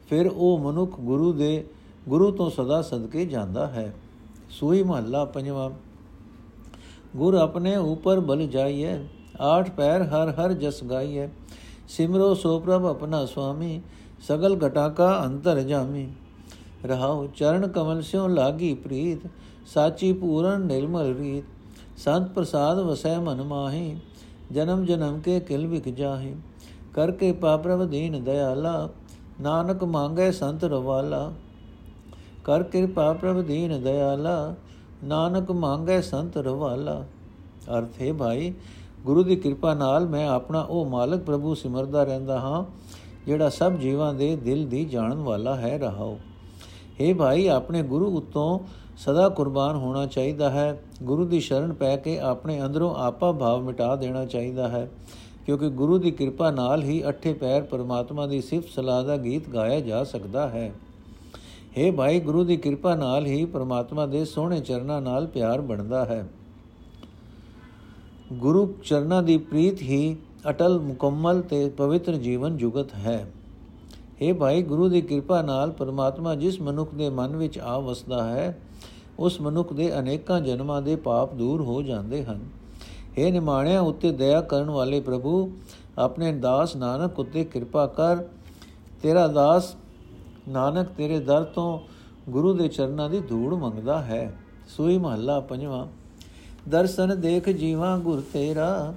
[0.08, 1.66] ਫਿਰ ਉਹ ਮਨੁੱਖ ਗੁਰੂ ਦੇ,
[2.08, 3.94] ਗੁਰੂ ਤੋਂ ਸਦਾ ਸਦਕੇ ਜਾਂਦਾ ਹੈ।
[4.50, 5.70] ਸੂਈ ਮਹੱਲਾ ਪੰਜਵਾਂ।
[7.16, 8.98] ਗੁਰ ਆਪਣੇ ਉਪਰ ਬਲ ਜਾਈਏ
[9.40, 11.28] ਆਠ ਪੈਰ ਹਰ ਹਰ ਜਸ ਗਾਈਏ
[11.88, 13.80] ਸਿਮਰੋ ਸੋ ਪ੍ਰਭ ਆਪਣਾ ਸੁਆਮੀ,
[14.28, 16.08] ਸਗਲ ਘਟਾ ਕਾ ਅੰਤਰ ਜਾਮੀ।
[16.84, 19.18] ਰਹਾਉ ਚਰਨ ਕਮਲ ਸਿਓ ਲਾਗੀ ਪ੍ਰੀਤ,
[19.66, 21.44] ਸਾਚੀ ਪੂਰਨ ਨਿਰਮਲ ਰੀਤ।
[21.98, 23.96] ਸੰਤ ਪ੍ਰਸਾਦ ਵਸੈ ਮਨ ਮਾਹੀ,
[24.52, 26.34] ਜਨਮ ਜਨਮ ਕੇ ਕਿਲ ਵਿਕ ਜਾਹੀ।
[26.94, 28.88] ਕਰ ਕੇ ਪਾਪਰਵ ਦੀਨ ਦਇਆਲਾ,
[29.40, 31.32] ਨਾਨਕ ਮੰਗੇ ਸੰਤ ਰਵਾਲਾ।
[32.44, 34.54] ਕਰ ਕਿਰਪਾ ਪ੍ਰਭ ਦੀਨ ਦਇਆਲਾ
[35.04, 37.04] ਨਾਨਕ ਮੰਗੇ ਸੰਤ ਰਵਾਲਾ।
[37.78, 38.52] ਅਰਥ ਹੈ ਭਾਈ,
[39.04, 42.64] ਗੁਰੂ ਦੀ ਕਿਰਪਾ ਨਾਲ ਮੈਂ ਆਪਣਾ ਉਹ ਮਾਲਕ ਪ੍ਰਭੂ ਸਿਮਰਦਾ ਰਹਿੰਦਾ ਹਾਂ,
[43.26, 46.18] ਜਿਹੜਾ ਸਭ ਜੀਵਾਂ ਦੇ ਦਿਲ ਦੀ ਜਾਣਨ ਵਾਲਾ ਹੈ, ਰਹਾਓ।
[47.00, 48.58] हे ਭਾਈ, ਆਪਣੇ ਗੁਰੂ ਉਤੋਂ
[48.96, 53.94] ਸਦਾ ਕੁਰਬਾਨ ਹੋਣਾ ਚਾਹੀਦਾ ਹੈ। ਗੁਰੂ ਦੀ ਸ਼ਰਨ ਪੈ ਕੇ ਆਪਣੇ ਅੰਦਰੋਂ ਆਪਾ ਭਾਵ ਮਿਟਾ
[53.96, 54.88] ਦੇਣਾ ਚਾਹੀਦਾ ਹੈ,
[55.46, 59.80] ਕਿਉਂਕਿ ਗੁਰੂ ਦੀ ਕਿਰਪਾ ਨਾਲ ਹੀ ਅੱਠੇ ਪੈਰ ਪਰਮਾਤਮਾ ਦੀ ਸਿਫਤ ਸਲਾਹ ਦਾ ਗੀਤ ਗਾਇਆ
[59.80, 60.72] ਜਾ ਸਕਦਾ ਹੈ।
[61.77, 66.25] हे ਭਾਈ ਗੁਰੂ ਦੀ ਕਿਰਪਾ ਨਾਲ ਹੀ ਪਰਮਾਤਮਾ ਦੇ ਸੋਹਣੇ ਚਰਨਾਂ ਨਾਲ ਪਿਆਰ ਬਣਦਾ ਹੈ
[68.33, 70.15] ਗੁਰੂ ਚਰਨਾਂ ਦੀ ਪ੍ਰੀਤ ਹੀ
[70.49, 73.25] ਅਟਲ ਮੁਕੰਮਲ ਤੇ ਪਵਿੱਤਰ ਜੀਵਨ ਜੁਗਤ ਹੈ
[74.21, 78.57] हे ਭਾਈ ਗੁਰੂ ਦੀ ਕਿਰਪਾ ਨਾਲ ਪਰਮਾਤਮਾ ਜਿਸ ਮਨੁੱਖ ਦੇ ਮਨ ਵਿੱਚ ਆ ਵਸਦਾ ਹੈ
[79.19, 82.39] ਉਸ ਮਨੁੱਖ ਦੇ ਅਨੇਕਾਂ ਜਨਮਾਂ ਦੇ ਪਾਪ ਦੂਰ ਹੋ ਜਾਂਦੇ ਹਨ
[83.17, 85.49] हे ਨਿਮਾਣਿਆਂ ਉੱਤੇ ਦਇਆ ਕਰਨ ਵਾਲੇ ਪ੍ਰਭੂ
[85.97, 88.23] ਆਪਣੇ ਦਾਸ ਨਾਨਕ ਉੱਤੇ ਕਿਰਪਾ ਕਰ
[89.03, 89.75] ਤੇਰਾ ਦਾਸ
[90.48, 91.78] ਨਾਨਕ ਤੇਰੇ ਦਰ ਤੋਂ
[92.28, 94.36] ਗੁਰੂ ਦੇ ਚਰਨਾਂ ਦੀ ਧੂੜ ਮੰਗਦਾ ਹੈ।
[94.68, 95.86] ਸੂਈ ਮਹੱਲਾ ਪੰਜਵਾਂ।
[96.68, 98.94] ਦਰਸ਼ਨ ਦੇਖ ਜੀਵਾ ਗੁਰ ਤੇਰਾ,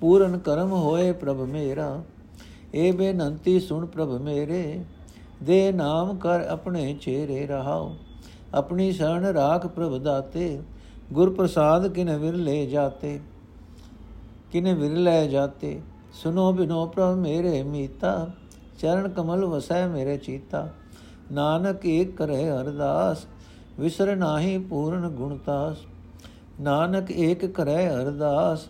[0.00, 2.02] ਪੂਰਨ ਕਰਮ ਹੋਏ ਪ੍ਰਭ ਮੇਰਾ।
[2.74, 4.84] ਏ ਬੇਨੰਤੀ ਸੁਣ ਪ੍ਰਭ ਮੇਰੇ,
[5.42, 7.94] ਦੇ ਨਾਮ ਕਰ ਆਪਣੇ ਚਿਹਰੇ ਰਹਾਓ।
[8.54, 10.60] ਆਪਣੀ ਸ਼ਰਨ ਰਾਖ ਪ੍ਰਭ ਦਾਤੇ
[11.12, 13.20] ਗੁਰ ਪ੍ਰਸਾਦ ਕਿਨ ਵਿਰਲੇ ਜਾਤੇ,
[14.52, 15.80] ਕਿਨ ਵਿਰਲੇ ਜਾਤੇ।
[16.12, 18.28] ਸੁਨੋ ਬਿਨੋ ਪ੍ਰਭ ਮੇਰੇ ਮੀਤਾ,
[18.78, 20.68] ਚਰਨ ਕਮਲ ਵਸੈ ਮੇਰੇ ਚੀਤਾ।
[21.32, 23.26] ਨਾਨਕ ਏਕ ਕਰੇ ਅਰਦਾਸ,
[23.80, 25.76] ਵਿਸਰ ਨਾਹੀ ਪੂਰਨ ਗੁਣਤਾਸ
[26.60, 28.66] ਨਾਨਕ ਏਕ ਕਰੇ ਅਰਦਾਸ,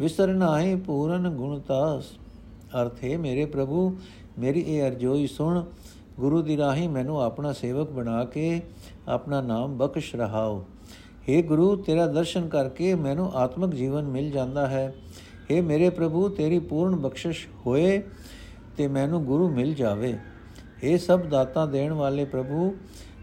[0.00, 2.04] ਵਿਸਰ ਨਾਹੀ ਪੂਰਨ ਗੁਣਤਾਸ
[2.82, 3.96] ਅਰਥ ਹੈ, ਮੇਰੇ ਪ੍ਰਭੂ,
[4.38, 5.64] ਮੇਰੀ ਇਹ ਅਰਜ਼ੋਈ ਸੁਣ,
[6.20, 8.62] ਗੁਰੂ ਦੀ ਰਾਹੀ ਮੈਨੂੰ ਆਪਣਾ ਸੇਵਕ ਬਣਾ ਕੇ,
[9.08, 10.64] ਆਪਣਾ ਨਾਮ ਬਖਸ਼ ਰਹਾਓ।
[11.28, 14.94] हे ਗੁਰੂ, ਤੇਰਾ ਦਰਸ਼ਨ ਕਰਕੇ ਮੈਨੂੰ ਆਤਮਿਕ ਜੀਵਨ ਮਿਲ ਜਾਂਦਾ ਹੈ।
[15.50, 18.02] हे ਮੇਰੇ ਪ੍ਰਭੂ, ਤੇਰੀ ਪੂਰਨ ਬਖਸ਼ਿਸ਼ ਹੋਏ
[18.76, 20.18] ਤੇ ਮੈਨੂੰ ਗੁਰੂ ਮਿਲ ਜਾਵੇ।
[20.81, 22.73] हे ਸਭ ਦਾਤਾਂ ਦੇਣ ਵਾਲੇ ਪ੍ਰਭੂ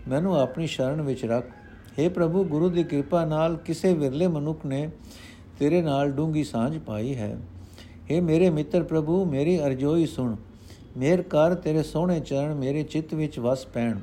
[0.08, 1.50] ਮੈਨੂੰ ਆਪਣੀ ਸ਼ਰਨ ਵਿੱਚ ਰੱਖ
[1.98, 4.88] हे ਪ੍ਰਭੂ ਗੁਰੂ ਦੀ ਕਿਰਪਾ ਨਾਲ ਕਿਸੇ ਵਿਰਲੇ ਮਨੁੱਖ ਨੇ
[5.58, 7.36] ਤੇਰੇ ਨਾਲ ਡੂੰਗੀ ਸਾਂਝ ਪਾਈ ਹੈ
[8.04, 10.36] हे ਮੇਰੇ ਮਿੱਤਰ ਪ੍ਰਭੂ ਮੇਰੀ ਅਰਜ਼ੋਈ ਸੁਣ
[10.96, 13.98] ਮੇਰ ਕਰ ਤੇਰੇ ਸੋਹਣੇ ਚਰਨ ਮੇਰੇ ਚਿੱਤ ਵਿੱਚ ਵਸ ਪੈਣ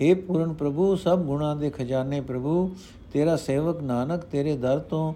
[0.00, 2.70] हे ਪੂਰਨ ਪ੍ਰਭੂ ਸਭ ਗੁਣਾਂ ਦੇ ਖਜ਼ਾਨੇ ਪ੍ਰਭੂ
[3.12, 5.12] ਤੇਰਾ ਸੇਵਕ ਨਾਨਕ ਤੇਰੇ ਦਰ ਤੋਂ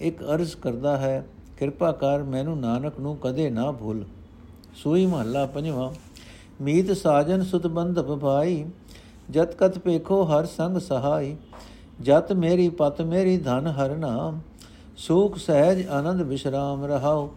[0.00, 1.24] ਇੱਕ ਅਰਜ਼ ਕਰਦਾ ਹੈ
[1.58, 4.04] ਕਿਰਪਾ ਕਰ ਮੈਨੂੰ ਨਾਨਕ ਨੂੰ ਕਦੇ ਨਾ ਭੁੱਲ
[4.74, 5.90] ਸੂਈ ਮਹੱਲਾ ਪੰਜਵਾਂ
[6.59, 8.65] ਮੀਤ ਸਾਜਨ ਸੁਤ ਬੰਧਪ ਭਾਈ
[9.31, 11.35] ਜਤ ਕਤ ਪੇਖੋ ਹਰ ਸੰਗ ਸਹਾਈ,
[12.01, 14.39] ਜਤ ਮੇਰੀ ਪਤ ਮੇਰੀ ਧਨ ਹਰ ਨਾਮ,
[14.97, 17.29] ਸੁਖ ਸਹਿਜ ਆਨੰਦ ਵਿਸ਼ਰਾਮ ਰਹਾਉ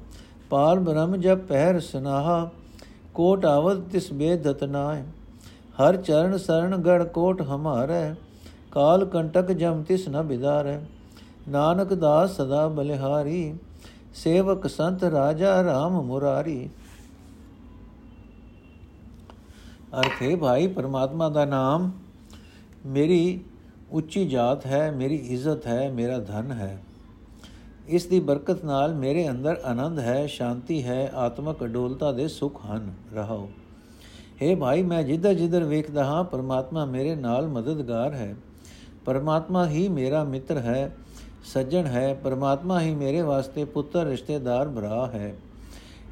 [0.50, 2.50] ਪਾਰ ਬ੍ਰਹਮ ਜਬ ਪਹਿਰ ਸਨਾਹਾ,
[3.14, 5.02] ਕੋਟ ਆਵਤ ਤਿਸ ਬੇਦਤ ਨਾਏ
[5.80, 8.14] ਹਰ ਚਰਨ ਸਰਣ ਗੜ ਕੋਟ ਹਮਾਰੇ,
[8.72, 10.78] ਕਾਲ ਕੰਟਕ ਜਮ ਤਿਸ ਨ ਬਿਦਾਰੇ,
[11.48, 13.54] ਨਾਨਕ ਦਾਸ ਸਦਾ ਬਲਿਹਾਰੀ,
[14.14, 16.68] ਸੇਵਕ ਸੰਤ ਰਾਜਾ RAM ਮੁਰਾਰੀ
[19.98, 21.90] ਅਰਥ ਹੈ ਭਾਈ, ਪਰਮਾਤਮਾ ਦਾ ਨਾਮ
[22.86, 23.40] ਮੇਰੀ
[23.90, 26.82] ਉੱਚੀ ਜਾਤ ਹੈ, ਮੇਰੀ ਇੱਜ਼ਤ ਹੈ, ਮੇਰਾ ਧਨ ਹੈ।
[27.88, 32.94] ਇਸ ਦੀ ਬਰਕਤ ਨਾਲ ਮੇਰੇ ਅੰਦਰ ਆਨੰਦ ਹੈ, ਸ਼ਾਂਤੀ ਹੈ, ਆਤਮਕ ਅਡੋਲਤਾ ਦੇ ਸੁਖ ਹਨ,
[33.14, 33.48] ਰਹਾਓ।
[34.42, 38.36] हे ਭਾਈ, ਮੈਂ ਜਿੱਧਰ ਜਿੱਧਰ ਵੇਖਦਾ ਹਾਂ, ਪਰਮਾਤਮਾ ਮੇਰੇ ਨਾਲ ਮਦਦਗਾਰ ਹੈ।
[39.04, 40.96] ਪਰਮਾਤਮਾ ਹੀ ਮੇਰਾ ਮਿੱਤਰ ਹੈ,
[41.44, 45.36] ਸੱਜਣ ਹੈ। ਪਰਮਾਤਮਾ ਹੀ ਮੇਰੇ ਵਾਸਤੇ ਪੁੱਤਰ, ਰਿਸ਼ਤੇਦਾਰ, ਭਰਾ ਹੈ।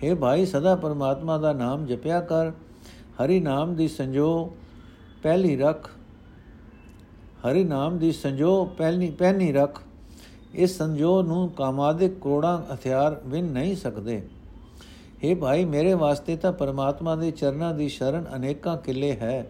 [0.04, 2.52] हे ਭਾਈ, ਸਦਾ ਪਰਮਾਤਮਾ ਦਾ ਨਾਮ ਜਪਿਆ ਕਰ।
[3.19, 4.29] ਹਰੀ ਨਾਮ ਦੀ ਸੰਜੋ
[5.23, 5.89] ਪਹਿਲੀ ਰੱਖ
[7.45, 9.81] ਹਰੀ ਨਾਮ ਦੀ ਸੰਜੋ ਪਹਿਲੀ ਪਹਿਨੀ ਰੱਖ
[10.55, 14.21] ਇਸ ਸੰਜੋ ਨੂੰ ਕਾਮਾਦਿਕ ਕੋੜਾ ਹਥਿਆਰ ਵਿਨ ਨਹੀਂ ਸਕਦੇ
[15.23, 19.45] हे ਭਾਈ ਮੇਰੇ ਵਾਸਤੇ ਤਾਂ ਪਰਮਾਤਮਾ ਦੇ ਚਰਨਾਂ ਦੀ ਸ਼ਰਨ ਅਨੇਕਾਂ ਕਿਲੇ ਹੈ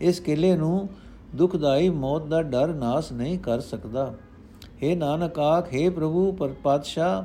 [0.00, 0.88] ਇਸ ਕਿਲੇ ਨੂੰ
[1.34, 4.12] ਦੁਖਦਾਈ ਮੌਤ ਦਾ ਡਰ ਨਾਸ ਨਹੀਂ ਕਰ ਸਕਦਾ
[4.82, 7.22] हे ਨਾਨਕ ਆਖ हे ਪ੍ਰਭੂ ਪਰ ਪਾਤਸ਼ਾਹ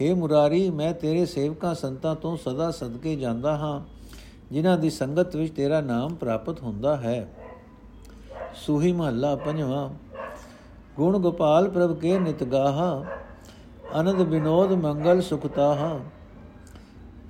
[0.00, 3.80] हे ਮੁਰਾਰੀ ਮੈਂ ਤੇਰੇ ਸੇਵਕਾਂ ਸੰਤਾਂ ਤੋਂ ਸਦਾ ਸਦਕੇ ਜਾਂਦਾ ਹਾਂ
[4.55, 7.27] ਜਿਨ੍ਹਾਂ ਦੀ ਸੰਗਤ ਵਿੱਚ ਤੇਰਾ ਨਾਮ ਪ੍ਰਾਪਤ ਹੁੰਦਾ ਹੈ।
[8.55, 9.89] ਸੂਹੀ ਮਹੱਲਾ ਪੰਜਵਾਂ,
[10.95, 13.03] ਗੁਣ ਗੋਪਾਲ ਪ੍ਰਭ ਕੇ ਨਿਤ ਗਾਹਾ
[13.99, 15.99] ਅਨੰਦ ਬਿਨੋਦ ਮੰਗਲ ਸੁਖਤਾਹਾ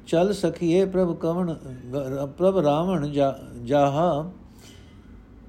[0.08, 1.54] ਚਲ ਸਖੀਏ ਪ੍ਰਭ ਕਵਣ
[2.38, 3.08] ਪ੍ਰਭ ਰਾਵਣ
[3.64, 4.32] ਜਾਹਾ।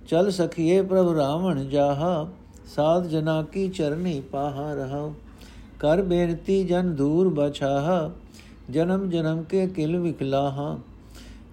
[0.08, 2.26] ਚਲ ਸਖੀਏ ਪ੍ਰਭ ਰਾਵਣ ਜਾਹਾ,
[2.66, 5.08] ਸਾਧ ਜਨਾ ਕੀ ਚਰਨੀ ਪਾਹਾ ਰਹਾ।
[5.80, 8.10] ਕਰ ਬੇਨਤੀ ਜਨ ਦੂਰ ਬਛਾਹਾ,
[8.70, 10.76] ਜਨਮ ਜਨਮ ਕੇ ਕਿਲ ਵਿਕਲਾਹਾ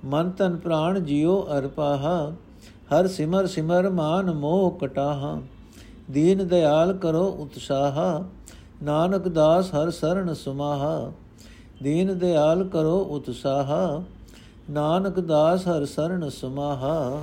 [0.05, 2.31] ਮਨ ਤਨ ਪ੍ਰਾਣ ਜਿਉ ਅਰਪਾਹਾ,
[2.93, 5.41] ਹਰ ਸਿਮਰ ਸਿਮਰ ਮਾਨ ਮੋਹ ਕਟਾਹਾ।
[6.12, 8.24] ਦੀਨ ਦਿਆਲ ਕਰੋ ਉਤਸ਼ਾਹਾ,
[8.83, 11.12] ਨਾਨਕ ਦਾਸ ਹਰ ਸਰਣ ਸੁਮਾਹਾ।
[11.83, 14.03] ਦੀਨ ਦਿਆਲ ਕਰੋ ਉਤਸ਼ਾਹਾ,
[14.69, 17.22] ਨਾਨਕ ਦਾਸ ਹਰ ਸਰਣ ਸੁਮਾਹਾ।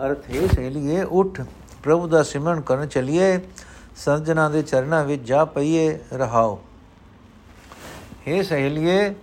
[0.00, 1.40] ਅਰਥ ਹੈ ਸਹੇਲੀਏ, ਉਠ,
[1.82, 3.40] ਪ੍ਰਭੂ ਦਾ ਸਿਮਰਨ ਕਰਨ ਚਲਿਏ
[3.96, 6.58] ਸੰਜਨਾ ਦੇ ਚਰਨਾਂ ਵਿੱਚ ਜਾ ਪਈਏ, ਰਹਾਓ।
[8.28, 9.14] हे ਸਹੇਲੀਏ,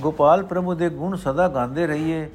[0.00, 2.30] ਗੋਪਾਲ ਪ੍ਰਭੂ ਦੇ ਗੁਣ ਸਦਾ ਗਾਉਂਦੇ ਰਹੀਏ।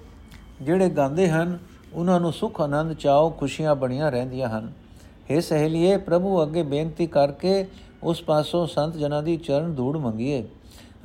[0.61, 1.59] ਜਿਹੜੇ ਗਾਉਂਦੇ ਹਨ,
[1.93, 4.73] ਉਹਨਾਂ ਨੂੰ ਸੁਖ, ਆਨੰਦ ਚਾਓ ਖੁਸ਼ੀਆਂ ਬਣੀਆਂ ਰਹਿੰਦੀਆਂ ਹਨ।
[5.31, 7.65] हे ਸਹੇਲੀਏ, ਪ੍ਰਭੂ ਅੱਗੇ ਬੇਨਤੀ ਕਰਕੇ
[8.03, 10.47] ਉਸ ਪਾਸੋਂ ਸੰਤ ਜਨਾਂ ਦੀ ਚਰਨ ਧੂੜ ਮੰਗੀਏ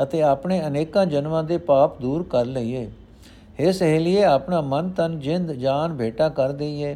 [0.03, 2.91] ਅਤੇ ਆਪਣੇ ਅਨੇਕਾਂ ਜਨਮਾਂ ਦੇ ਪਾਪ ਦੂਰ ਕਰ ਲਈਏ।
[3.61, 6.95] ਇਹ ਸਹੇਲੀਏ ਆਪਣਾ ਮਨ ਤਨ ਜਿੰਦ ਜਾਨ ਭੇਟਾ ਕਰ ਦਈਏ।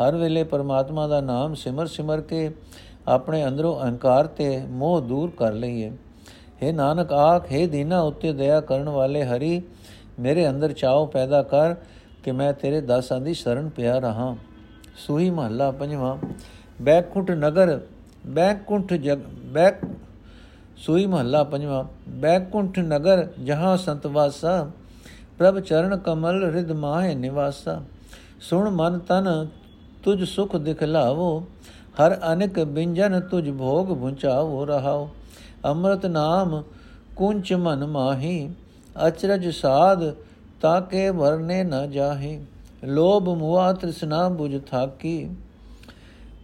[0.00, 2.50] ਹਰ ਵੇਲੇ ਪਰਮਾਤਮਾ ਦਾ ਨਾਮ ਸਿਮਰ ਸਿਮਰ ਕੇ
[3.08, 5.90] ਆਪਣੇ ਅੰਦਰੋਂ ਅਹੰਕਾਰ ਤੇ ਮੋਹ ਦੂਰ ਕਰ ਲਈਏ।
[6.62, 9.62] हे ਨਾਨਕ ਆਖ हे ਦੀਨਾ ਉੱਤੇ ਦਇਆ ਕਰਨ ਵਾਲੇ ਹਰੀ,
[10.20, 11.74] ਮੇਰੇ ਅੰਦਰ ਚਾਉ ਪੈਦਾ ਕਰ
[12.24, 14.36] ਕਿ ਮੈਂ ਤੇਰੇ ਦਾਸਾਂ ਦੀ ਸ਼ਰਨ ਪਿਆ ਰਹਾ।
[14.96, 16.16] ਸੂਹੀ ਮਹੱਲਾ ਪੰਜਵਾਂ।
[16.82, 17.80] ਬੈਕੁੰਠ ਨਗਰ,
[18.26, 19.84] ਬੈਕੁੰਠ ਜਗ, ਬੈਕ
[20.76, 24.70] ਸੂਈ ਮਹੱਲਾ ਪੰਜਵਾਂ। ਬੈਕੁੰਠ ਨਗਰ, ਜਹਾਂ ਸੰਤਵਾਸਾ
[25.38, 27.82] ਪ੍ਰਭ ਚਰਨ ਕਮਲ ਰਿਦ ਮਾਹੇ ਨਿਵਾਸਾ।
[28.40, 29.46] ਸੁਣ ਮਨ ਤਨ,
[30.02, 31.40] ਤੁਝ ਸੁਖ ਦਿਖਲਾਵੋ।
[31.94, 35.08] ਹਰ ਅਨੇਕ ਬਿੰਜਨ ਤੁਝ ਭੋਗ ਭੁੰਚਾਵੋ ਰਹਾਓ।
[35.64, 36.62] ਅੰਮ੍ਰਿਤ ਨਾਮ
[37.16, 38.50] ਕੁੰਚ ਮਨ ਮਾਹੀ।
[39.06, 40.14] ਅਚਰਜ ਸਾਧ
[40.62, 42.44] ਤਾਕੇ ਵਰਨੇ ਨ ਜਾਹੀ।
[42.84, 45.30] ਲੋਭ ਮੁਆ ਤ੍ਰਿਸ਼ਨਾ 부ਝ ਥਾਕੀ।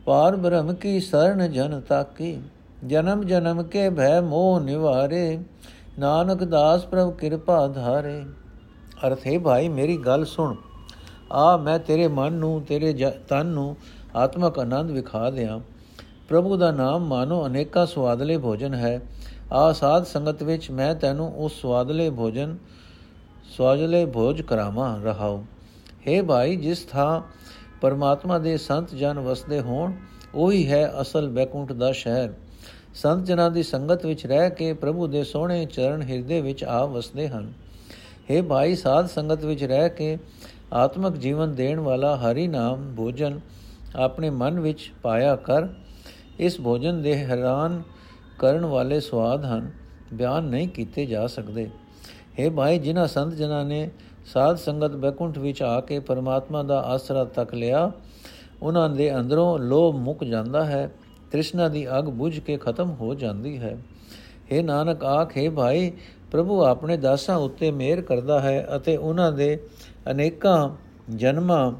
[0.04, 2.38] ਪਾਰ ਬ੍ਰਹਮ ਕੀ ਸਰਣ ਜਨ ਤਾਕੀ।
[2.86, 5.38] ਜਨਮ ਜਨਮ ਕੇ ਭੈ ਮੋਹ ਨਿਵਾਰੇ।
[5.98, 8.24] ਨਾਨਕ ਦਾਸ ਪ੍ਰਭ ਕਿਰਪਾ ਧਾਰੇ।
[9.06, 10.54] ਅਰਥ ਹੈ, ਭਾਈ, ਮੇਰੀ ਗੱਲ ਸੁਣ।
[11.32, 13.76] ਆ, ਮੈਂ ਤੇਰੇ ਮਨ ਨੂੰ, ਤੇਰੇ ਤਨ ਨੂੰ
[14.16, 15.60] ਆਤਮਕ ਆਨੰਦ ਵਿਖਾ ਦਿਆਂ।
[16.28, 19.00] ਪ੍ਰਭੂ ਦਾ ਨਾਮ ਮਾਨੋ ਅਨੇਕਾਂ ਸਵਾਦਲੇ ਭੋਜਨ ਹੈ।
[19.52, 22.58] ਆ, ਸਾਧ ਸੰਗਤ ਵਿੱਚ ਮੈਂ ਤੈਨੂੰ ਉਸ ਸਵਾਦਲੇ ਭੋਜਨ
[23.56, 25.42] ਸਵਾਦਲੇ ਭੋਜ ਕਰਾਵਾਂ, ਰਹਾਉ।
[26.08, 27.22] हे ਭਾਈ, ਜਿਸ ਥਾਂ
[27.80, 29.92] ਪਰਮਾਤਮਾ ਦੇ ਸੰਤ ਜਨ ਵਸਦੇ ਹੋਣ,
[30.34, 32.30] ਉਹੀ ਹੈ ਅਸਲ ਬੈਕੁੰਠ ਦਾ ਸ਼ਹਿਰ।
[32.94, 37.28] ਸੰਤ ਜਨਾਂ ਦੀ ਸੰਗਤ ਵਿੱਚ ਰਹਿ ਕੇ ਪ੍ਰਭੂ ਦੇ ਸੋਹਣੇ ਚਰਨ ਹਿਰਦੇ ਵਿੱਚ ਆ ਵਸਦੇ
[37.28, 37.52] ਹਨ।
[38.29, 40.17] हे ਭਾਈ ਸਾਧ ਸੰਗਤ ਵਿੱਚ ਰਹਿ ਕੇ
[40.73, 43.39] ਆਤਮਿਕ ਜੀਵਨ ਦੇਣ ਵਾਲਾ ਹਰੀ ਨਾਮ ਭੋਜਨ
[43.97, 45.67] ਆਪਣੇ ਮਨ ਵਿੱਚ ਪਾਇਆ ਕਰ
[46.39, 47.81] ਇਸ ਭੋਜਨ ਦੇ ਹੈਰਾਨ
[48.39, 49.69] ਕਰਨ ਵਾਲੇ ਸਵਾਦ ਹਨ
[50.13, 51.69] ਬਿਆਨ ਨਹੀਂ ਕੀਤੇ ਜਾ ਸਕਦੇ
[52.37, 53.89] हे ਭਾਈ ਜਿਨ੍ਹਾਂ ਸੰਤ ਜਨਾਂ ਨੇ
[54.25, 57.91] ਸਾਧ ਸੰਗਤ ਬੈਕੁੰਠ ਵਿੱਚ ਆ ਕੇ ਪਰਮਾਤਮਾ ਦਾ ਆਸਰਾ ਤੱਕ ਲਿਆ
[58.61, 60.89] ਉਹਨਾਂ ਦੇ ਅੰਦਰੋਂ ਲੋਭ ਮੁੱਕ ਜਾਂਦਾ ਹੈ
[61.31, 63.77] ਤ੍ਰਿਸ਼ਨਾ ਦੀ ਅਗ ਬੁਝ ਕੇ ਖਤਮ ਹੋ ਜਾਂਦੀ ਹੈ
[64.47, 65.91] हे ਨਾਨਕ ਆਖੇ ਭਾਈ
[66.30, 69.68] ਪ੍ਰਭੂ ਆਪਣੇ ਦਾਸਾਂ ਉੱਤੇ ਮਿਹਰ ਕਰਦਾ ਹੈ ਅਤੇ ਉਹਨਾਂ ਦੇ
[70.10, 70.68] ਅਨੇਕਾਂ
[71.14, 71.72] ਜਨਮਾਂ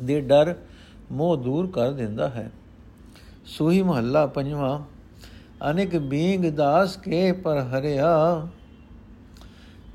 [0.00, 0.54] ਦੇ ਡਰ
[1.12, 2.50] ਮੋਹ ਦੂਰ ਕਰ ਦਿੰਦਾ ਹੈ।
[3.46, 4.80] ਸੂਹੀ ਮਹੱਲਾ ਪੰਜਵਾਂ,
[5.70, 8.46] ਅਨੇਕ ਬੀਂਗ ਦਾਸ ਕੇ ਪਰ ਹਰਿਆ,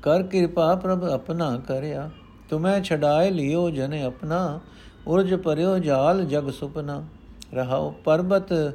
[0.02, 2.10] ਕਰ ਕਿਰਪਾ ਪ੍ਰਭ ਆਪਣਾ ਕਰਿਆ।
[2.50, 4.60] ਤੁਮੈ ਛਡਾਏ ਲਿਓ ਜਨ ਆਪਣਾ,
[5.06, 7.04] ਉਰਜ ਪਰਿਓ ਜਾਲ ਜਗ ਸੁਪਨਾ।
[7.54, 8.74] ਰਹਾਓ ਪਰਬਤ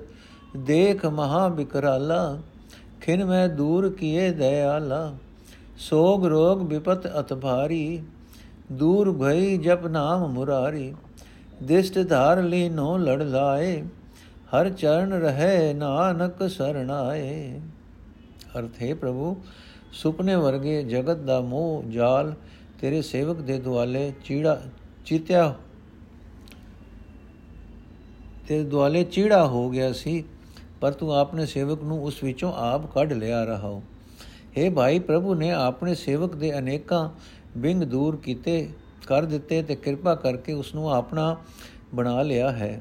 [0.58, 2.38] ਦੇਖ ਮਹਾ ਬਿਕਰਾਲਾ
[3.08, 5.18] ਖਿਨ ਮੈਂ ਦੂਰ ਕੀਏ ਦਇਆਲਾ,
[5.78, 8.04] ਸੋਗ ਰੋਗ ਵਿਪਤ ਅਤ ਭਾਰੀ,
[8.72, 10.94] ਦੂਰ ਭਈ ਜਪ ਨਾਮ ਮੁਰਾਰੀ,
[11.64, 13.84] ਦਿਸ਼ਟ ਧਾਰ ਲੀਨੋ ਲੜ ਲਾਏ,
[14.54, 17.62] ਹਰ ਚਰਨ ਰਹੇ ਨਾਨਕ ਸਰਣਾਏ।
[18.60, 19.36] ਅਰਥੇ ਪ੍ਰਭੂ,
[19.92, 22.34] ਸੁਪਨੇ ਵਰਗੇ ਜਗਤ ਦਾ ਮੋਹ ਜਾਲ,
[22.82, 24.62] ਤੇਰੇ ਸੇਵਕ ਦੇ ਦੁਆਲੇ ਚੀੜਾ
[25.06, 25.54] ਚਿਤਿਆ
[28.48, 30.24] ਤੇ ਦੁਆਲੇ ਚੀੜਾ ਹੋ ਗਿਆ ਸੀ।
[30.81, 33.83] ਪਰ ਤੂੰ ਆਪਣੇ ਸੇਵਕ ਨੂੰ ਉਸ ਵਿੱਚੋਂ ਆਪ ਕੱਢ ਲਿਆ ਰਹਾਓ
[34.57, 37.09] हे ਭਾਈ ਪ੍ਰਭੂ ਨੇ ਆਪਣੇ ਸੇਵਕ ਦੇ ਅਨੇਕਾਂ
[37.57, 38.69] ਬਿੰਗ ਦੂਰ ਕੀਤੇ
[39.07, 41.37] ਕਰ ਦਿੱਤੇ ਤੇ ਕਿਰਪਾ ਕਰਕੇ ਉਸ ਨੂੰ ਆਪਣਾ
[41.95, 42.81] ਬਣਾ ਲਿਆ ਹੈ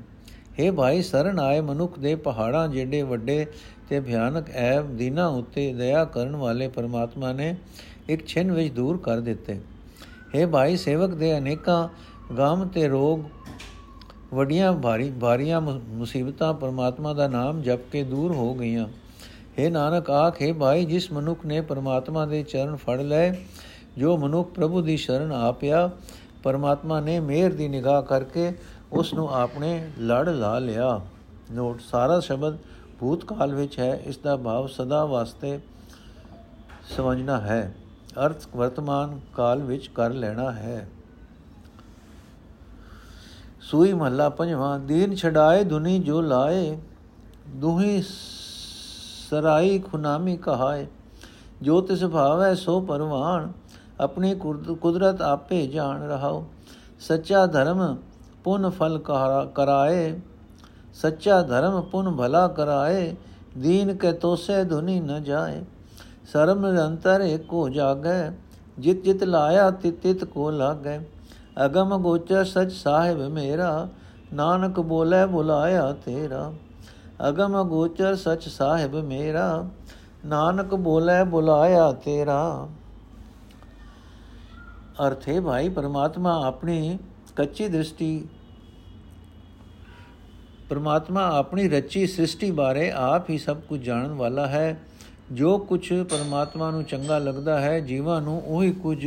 [0.60, 3.45] हे ਭਾਈ ਸਰਨ ਆਏ ਮਨੁੱਖ ਦੇ ਪਹਾੜਾਂ ਜਿਹੜੇ ਵੱਡੇ
[3.89, 7.55] ਤੇ ਭਿਆਨਕ ਐਬ ਦੀਨਾ ਉਤੇ ਦਇਆ ਕਰਨ ਵਾਲੇ ਪਰਮਾਤਮਾ ਨੇ
[8.10, 9.60] ਇੱਕ ਛਿਨ ਵਿੱਚ ਦੂਰ ਕਰ ਦਿੱਤੇ
[10.36, 11.88] हे ਭਾਈ ਸੇਵਕ ਦੇ ਅਨੇਕਾਂ
[12.34, 13.23] ਗਮ ਤੇ ਰੋਗ
[14.34, 18.86] ਵੱਡੀਆਂ ਭਾਰੀ ਭਾਰੀਆਂ ਮੁਸੀਬਤਾਂ ਪਰਮਾਤਮਾ ਦਾ ਨਾਮ ਜਪ ਕੇ ਦੂਰ ਹੋ ਗਈਆਂ।
[19.58, 23.32] हे ਨਾਨਕ, ਆਖੇ ਭਾਈ, ਜਿਸ ਮਨੁੱਖ ਨੇ ਪਰਮਾਤਮਾ ਦੇ ਚਰਨ ਫੜ ਲਏ,
[23.98, 25.90] ਜੋ ਮਨੁੱਖ ਪ੍ਰਭੂ ਦੀ ਸ਼ਰਨ ਆ ਪਿਆ
[26.42, 28.52] ਪਰਮਾਤਮਾ ਨੇ ਮਿਹਰ ਦੀ ਨਿਗਾਹ ਕਰਕੇ
[28.92, 31.00] ਉਸ ਨੂੰ ਆਪਣੇ ਲੜ ਲਾ ਲਿਆ।
[31.52, 32.58] ਨੋਟ, ਸਾਰਾ ਸ਼ਬਦ
[32.98, 35.58] ਭੂਤਕਾਲ ਵਿੱਚ ਹੈ, ਇਸ ਦਾ ਭਾਵ ਸਦਾ ਵਾਸਤੇ
[36.96, 37.74] ਸਮਝਣਾ ਹੈ।
[38.26, 40.88] ਅਰਥ, ਵਰਤਮਾਨ ਕਾਲ ਵਿੱਚ ਕਰ ਲੈਣਾ ਹੈ।
[43.66, 46.76] ਸੂਈ ਮਹੱਲਾ ਪੰਜਵਾਂ, ਦੀਨ ਛਡਾਏ ਦੁਨੀ ਜੋ ਲਾਏ,
[47.55, 50.87] ਦੁਹੀ ਸਰਾਈ ਖੁਨਾਮੀ ਕਹਾਏ।
[51.62, 53.52] ਜੋ ਤਿਸ ਭਾਵੈ ਸੋ ਪਰਵਾਨ
[54.00, 56.44] ਆਪਣੀ ਕੁਦਰਤ ਆਪੇ ਜਾਣ ਰਹਾਓ
[57.00, 57.96] ਸੱਚਾ ਧਰਮ
[58.44, 58.98] ਪੁਨ ਫਲ
[59.55, 60.14] ਕਰਾਏ।
[60.94, 63.14] ਸੱਚਾ ਧਰਮ ਪੁਨ ਭਲਾ ਕਰਾਏ,
[63.59, 65.62] ਦੀਨ ਕੇ ਤੋਸੇ ਧੁਨੀ ਨ ਜਾਏ।
[66.33, 68.31] ਸਰਮ ਨਿਰੰਤਰ ਏਕੋ ਜਾਗੈ
[68.79, 70.98] ਜਿਤ ਜਿਤ ਲਾਇਆ ਤਿਤ ਤਿਤ ਕੋ ਲਾਗੈ।
[71.64, 73.88] ਅਗਮ ਗੋਚਰ ਸਚ ਸਾਹਿਬ ਮੇਰਾ,
[74.32, 76.52] ਨਾਨਕ ਬੋਲੇ ਬੁਲਾਇਆ ਤੇਰਾ।
[77.28, 79.68] ਅਗਮ ਗੋਚਰ ਸਚ ਸਾਹਿਬ ਮੇਰਾ,
[80.26, 82.68] ਨਾਨਕ ਬੋਲੇ ਬੁਲਾਇਆ ਤੇਰਾ।
[85.06, 86.98] ਅਰਥੇ ਭਾਈ, ਪਰਮਾਤਮਾ ਆਪਣੀ
[87.36, 88.28] ਕੱਚੀ ਦ੍ਰਿਸ਼ਟੀ,
[90.68, 94.80] ਪਰਮਾਤਮਾ ਆਪਣੀ ਰਚੀ ਸ੍ਰਿਸ਼ਟੀ ਬਾਰੇ ਆਪ ਹੀ ਸਭ ਕੁਝ ਜਾਣਨ ਵਾਲਾ ਹੈ।
[95.32, 99.06] ਜੋ ਕੁਝ ਪਰਮਾਤਮਾ ਨੂੰ ਚੰਗਾ ਲੱਗਦਾ ਹੈ, ਜੀਵਾਂ ਨੂੰ ਉਹੀ ਕੁਝ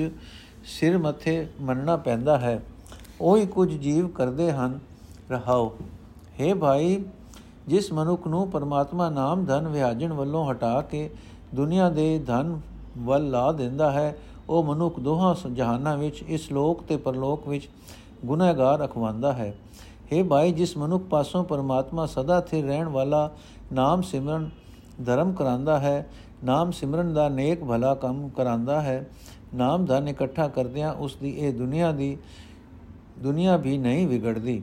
[0.63, 2.63] ਸਿਰ ਮੱਥੇ ਮੰਨਣਾ ਪੈਂਦਾ ਹੈ।
[3.21, 4.79] ਉਹੀ ਕੁਝ ਜੀਵ ਕਰਦੇ ਹਨ।
[5.31, 5.75] ਰਹਾਓ
[6.41, 7.03] हे ਭਾਈ,
[7.67, 11.09] ਜਿਸ ਮਨੁੱਖ ਨੂੰ ਪਰਮਾਤਮਾ ਨਾਮ ਧਨ ਵਿਆਜਣ ਵੱਲੋਂ ਹਟਾ ਕੇ
[11.55, 12.61] ਦੁਨੀਆ ਦੇ ਧਨ
[12.97, 14.17] ਵੱਲ ਲਾ ਦਿੰਦਾ ਹੈ,
[14.49, 17.69] ਉਹ ਮਨੁੱਖ ਦੋਹਾਂ ਜਹਾਨਾਂ ਵਿੱਚ, ਇਸ ਲੋਕ ਤੇ ਪਰਲੋਕ ਵਿੱਚ
[18.25, 19.53] ਗੁਨਾਹਗਾਰ ਅਖਵਾਂਦਾ ਹੈ।
[20.13, 23.31] हे ਭਾਈ, ਜਿਸ ਮਨੁੱਖ ਪਾਸੋਂ ਪਰਮਾਤਮਾ ਸਦਾ ਸਥਿਰ ਰਹਿਣ ਵਾਲਾ
[23.73, 24.49] ਨਾਮ ਸਿਮਰਨ
[25.05, 26.09] ਧਰਮ ਕਰਾਂਦਾ ਹੈ,
[26.43, 29.09] ਨਾਮ ਸਿਮਰਨ ਦਾ ਨੇਕ ਭਲਾ ਕੰਮ ਕਰਾਂਦਾ ਹੈ
[29.55, 32.17] ਨਾਮ ਧਨ ਇਕੱਠਾ ਕਰਦਿਆਂ ਉਸ ਦੀ ਇਹ ਦੁਨੀਆ ਦੀ
[33.19, 34.61] ਦੁਨੀਆ ਵੀ ਨਹੀਂ ਵਿਗੜਦੀ।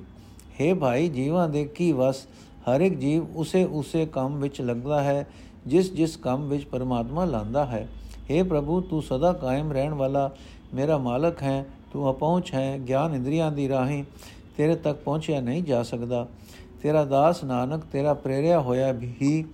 [0.61, 2.27] हे ਭਾਈ, ਜੀਵਾਂ ਦੇ ਕੀ ਵਸ?
[2.71, 5.27] ਹਰ ਇੱਕ ਜੀਵ ਉਸੇ ਉਸੇ ਕੰਮ ਵਿੱਚ ਲੱਗਦਾ ਹੈ,
[5.67, 7.89] ਜਿਸ ਜਿਸ ਕੰਮ ਵਿੱਚ ਪਰਮਾਤਮਾ ਲਾਂਦਾ ਹੈ।
[8.31, 10.31] हे ਪ੍ਰਭੂ, ਤੂੰ ਸਦਾ ਕਾਇਮ ਰਹਿਣ ਵਾਲਾ
[10.75, 14.05] ਮੇਰਾ ਮਾਲਕ ਹੈ, ਤੂੰ ਅਪਹੁੰਚ ਹੈ, ਗਿਆਨ ਇੰਦਰੀਆਂ ਦੀ ਰਾਹੀਂ
[14.57, 16.27] ਤੇਰੇ ਤੱਕ ਪਹੁੰਚਿਆ ਨਹੀਂ ਜਾ ਸਕਦਾ।
[16.83, 19.45] ਤੇਰਾ ਦਾਸ ਨਾਨਕ, ਤੇਰਾ ਪ੍ਰੇਰਿਆ ਹੋਇਆ ਵੀ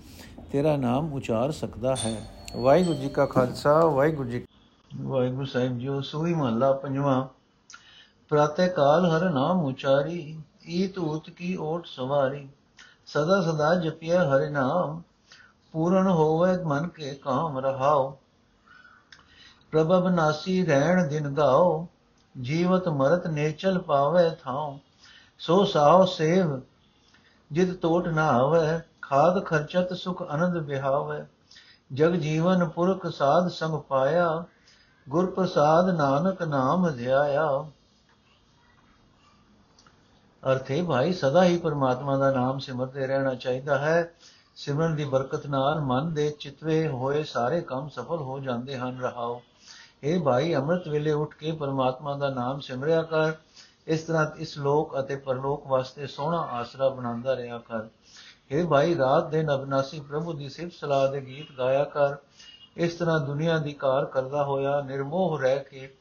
[0.52, 2.16] ਤੇਰਾ ਨਾਮ ਉਚਾਰ ਸਕਦਾ ਹੈ।
[2.56, 4.44] ਵਾਹਿਗੁਰੂ ਜੀ ਕਾ ਖਾਲਸਾ, ਵਾਹਿਗੁਰੂ ਜੀ
[5.00, 7.28] ਵਾਹਿਗੁਰੂ ਸਾਹਿਬ ਜੀ ਸੋਈ ਮਹਲਾ ਪੰਜਵਾਂ।
[8.28, 12.48] ਪ੍ਰਾਤੇ ਕਾਲ ਹਰ ਨਾਮ ਉਚਾਰੀ, ਈਤ ਉਤ ਕੀ ਓਟ ਸਵਾਰੀ।
[13.07, 15.02] ਸਦਾ ਸਦਾ ਜਪਿਆ ਹਰਿ ਨਾਮ,
[15.72, 18.18] ਪੂਰਨ ਹੋਵੇ ਮਨ ਕੇ ਕਾਮ ਰਹਾਓ
[19.70, 21.88] ਪ੍ਰਭਵ ਨਾਸੀ ਰਹਿਣ ਦਿਨ ਗਾਓ
[22.40, 24.78] ਜੀਵਤ ਮਰਤ ਨੇਚਲ ਪਾਵੇ ਥਾਉ।
[25.38, 26.61] ਸੋ ਸਾਉ ਸੇਵ,
[27.52, 31.24] ਜਿਤ ਟੋਟ ਨਾ ਆਵੇ, ਖਾਦ ਖਰਚਤ ਸੁਖ ਆਨੰਦ ਵਿਹਾਵੇ
[31.92, 34.44] ਜਗ ਜੀਵਨ ਪੁਰਖ ਸਾਧ ਸੰਗ ਪਾਇਆ
[35.07, 37.47] ਗੁਰ ਪ੍ਰਸਾਦ ਨਾਨਕ ਨਾਮ ਧਿਆਇਆ
[40.43, 44.13] ਅਰਥੇ ਭਾਈ ਸਦਾ ਹੀ ਪਰਮਾਤਮਾ ਦਾ ਨਾਮ ਸਿਮਰਦੇ ਰਹਿਣਾ ਚਾਹੀਦਾ ਹੈ
[44.55, 49.41] ਸਿਮਰਨ ਦੀ ਬਰਕਤ ਨਾਲ ਮਨ ਦੇ ਚਿਤਵੇ ਹੋਏ ਸਾਰੇ ਕੰਮ ਸਫਲ ਹੋ ਜਾਂਦੇ ਹਨ ਰਹਾਓ
[50.03, 53.33] اے ਭਾਈ ਅੰਮ੍ਰਿਤ ਵੇਲੇ ਉੱਠ ਕੇ ਪਰਮਾਤਮਾ ਦਾ ਨਾਮ ਸਿਮਰਿਆ ਕਰ
[53.88, 57.88] ਇਸ ਤਰ੍ਹਾਂ ਇਸ ਲੋਕ ਅਤੇ ਪਰਲੋਕ ਵਾਸਤੇ ਸੋਹਣਾ ਆਸਰਾ ਬਣਾਉਂਦਾ ਰਿਹਾ ਕਰ
[58.53, 62.15] اے ਭਾਈ ਰਾਤ ਦੇ ਨਬਨਾਸੀ ਪ੍ਰਭੂ ਦੀ ਸਿਫਤ ਸਲਾਹ ਦੇ ਗੀਤ ਗਾਇਆ ਕਰ
[62.76, 65.94] ਇਸ ਤਰ੍ਹਾਂ ਦੁਨੀਆ ਦੀ ਕਾਰ ਕਰਦਾ ਹੋਇਆ, ਨਿਰਮੋਹ ਰਹਿ ਕੇ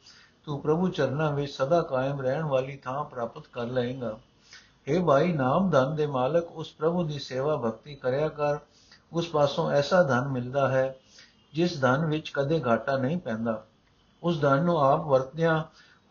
[0.44, 4.18] ਤੂੰ ਪ੍ਰਭੂ ਚਰਨਾਂ ਵਿੱਚ ਸਦਾ ਕਾਇਮ ਰਹਿਣ ਵਾਲੀ ਥਾਂ ਪ੍ਰਾਪਤ ਕਰ ਲਏਗਾ।
[4.90, 8.58] اے ਭਾਈ, ਨਾਮ ਧਨ ਦੇ ਮਾਲਕ, ਉਸ ਪ੍ਰਭੂ ਦੀ ਸੇਵਾ ਭਗਤੀ ਕਰਿਆ ਕਰ।
[9.12, 10.96] ਉਸ ਪਾਸੋਂ ਐਸਾ ਧਨ ਮਿਲਦਾ ਹੈ,
[11.54, 13.64] ਜਿਸ ਧਨ ਵਿੱਚ ਕਦੇ ਘਾਟਾ ਨਹੀਂ ਪੈਂਦਾ।
[14.22, 15.64] ਉਸ ਧਨ ਨੂੰ ਆਪ ਵਰਤਿਆਂ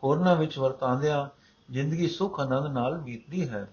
[0.04, 1.28] ਹੋਰਨਾਂ ਵਿੱਚ ਵਰਤਾਂਦਿਆਂ,
[1.72, 3.68] ਜ਼ਿੰਦਗੀ ਸੁਖ ਆਨੰਦ ਨਾਲ ਬੀਤਦੀ ਹੈ।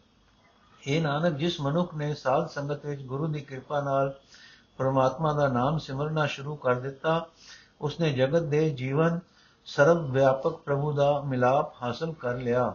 [0.86, 4.14] ਇਹ ਨਾਨਕ, ਜਿਸ ਮਨੁੱਖ ਨੇ ਸਾਧ ਸੰਗਤ ਵਿੱਚ ਗੁਰੂ ਦੀ ਕਿਰਪਾ ਨਾਲ
[4.78, 7.26] ਪਰਮਾਤਮਾ ਦਾ ਨਾਮ ਸਿਮਰਨਾ ਸ਼ੁਰੂ ਕਰ ਦਿੱਤਾ।
[7.80, 9.18] ਉਸਨੇ ਜਗਤ ਦੇ ਜੀਵਨ
[9.66, 12.74] ਸਰਵ ਵਿਆਪਕ ਪ੍ਰਭੂ ਦਾ ਮਿਲਾਪ ਹਾਸਲ ਕਰ ਲਿਆ।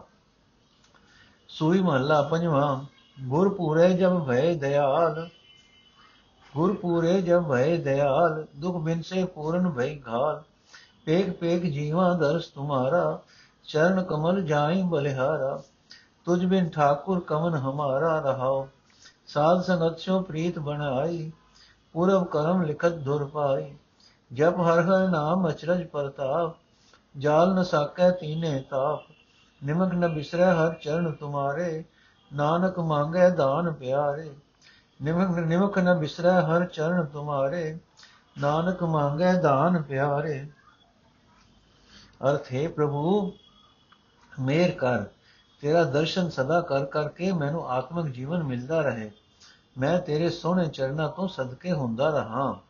[1.48, 2.84] ਸੂਈ ਮਹੱਲਾ ਪੰਜਵਾਂ
[3.28, 5.28] ਗੁਰ ਪੂਰੇ ਜਬ ਭਏ ਦਇਆਲ
[6.54, 10.42] ਗੁਰ ਪੂਰੇ ਜਬ ਭਏ ਦਇਆਲ, ਦੁਖ ਬਿਨ ਸੇ ਪੂਰਨ ਭਈ ਘਾਲ।
[11.04, 13.18] ਪੇਕ ਪੇਕ ਜੀਵਾ ਦਰਸ ਤੁਮਾਰਾ,
[13.64, 15.62] ਚਰਨ ਕਮਲ ਜਾਈ ਬਲਿਹਾਰਾ।
[16.24, 18.68] ਤੁਝ ਬਿਨ ਠਾਕੁਰ ਕਮਨ ਹਮਾਰਾ ਰਹਾਓ।
[19.26, 21.32] ਸਾਧ ਸੰਗਤ ਸੋ ਪ੍ਰੀਤ ਬਣਾਈ
[21.94, 23.74] ਪੂਰਵ ਕਰਮ ਲਿਖਤ ਦੁਰ ਪਾਈ
[24.32, 26.56] ਜਪ ਹਰ ਹਰ ਨਾਮ ਅਚਰਜ ਪਰਤਾਪ,
[27.18, 29.00] ਜਾਲ ਨ ਸਾਕੈ ਤੀਨੇ ਤਾਪ।
[29.64, 31.84] ਨਿਮਕ ਨ ਬਿਸਰੈ ਹਰ ਚਰਨ ਤੁਮਾਰੇ,
[32.34, 34.34] ਨਾਨਕ ਮੰਗੈ ਦਾਨ ਪਿਆਰੇ।
[35.02, 37.78] ਨਿਮਕ ਨਿਮਕ ਨ ਬਿਸਰੈ ਹਰ ਚਰਨ ਤੁਮਾਰੇ,
[38.38, 40.48] ਨਾਨਕ ਮੰਗੈ ਦਾਨ ਪਿਆਰੇ।
[42.30, 43.32] ਅਰਥ ਹੈ, ਪ੍ਰਭੂ,
[44.40, 45.04] ਮੇਰ ਕਰ।
[45.60, 49.10] ਤੇਰਾ ਦਰਸ਼ਨ ਸਦਾ ਕਰ ਕਰਕੇ ਮੈਨੂੰ ਆਤਮਿਕ ਜੀਵਨ ਮਿਲਦਾ ਰਹੇ।
[49.78, 52.60] ਮੈਂ ਤੇਰੇ ਸੋਹਣੇ ਚਰਨਾਂ ਤੋਂ ਸਦਕੇ ਹੁੰਦਾ ਰਹਾ।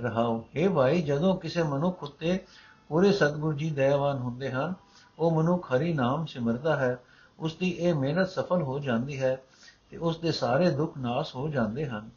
[0.00, 2.44] ਰਹਾਉ। हे ਭਾਈ, ਜਦੋਂ ਕਿਸੇ ਮਨੁੱਖ ਉਤੇ
[2.88, 4.74] ਪੂਰੇ ਸਤਗੁਰ ਜੀ ਦਇਆਵਾਨ ਹੁੰਦੇ ਹਨ,
[5.18, 6.98] ਉਹ ਮਨੁੱਖ ਹਰੀ ਨਾਮ ਸਿਮਰਦਾ ਹੈ।
[7.38, 9.42] ਉਸ ਦੀ ਇਹ ਮਿਹਨਤ ਸਫਲ ਹੋ ਜਾਂਦੀ ਹੈ
[9.90, 12.10] ਤੇ ਉਸ ਦੇ ਸਾਰੇ ਦੁੱਖ ਨਾਸ ਹੋ ਜਾਂਦੇ ਹਨ।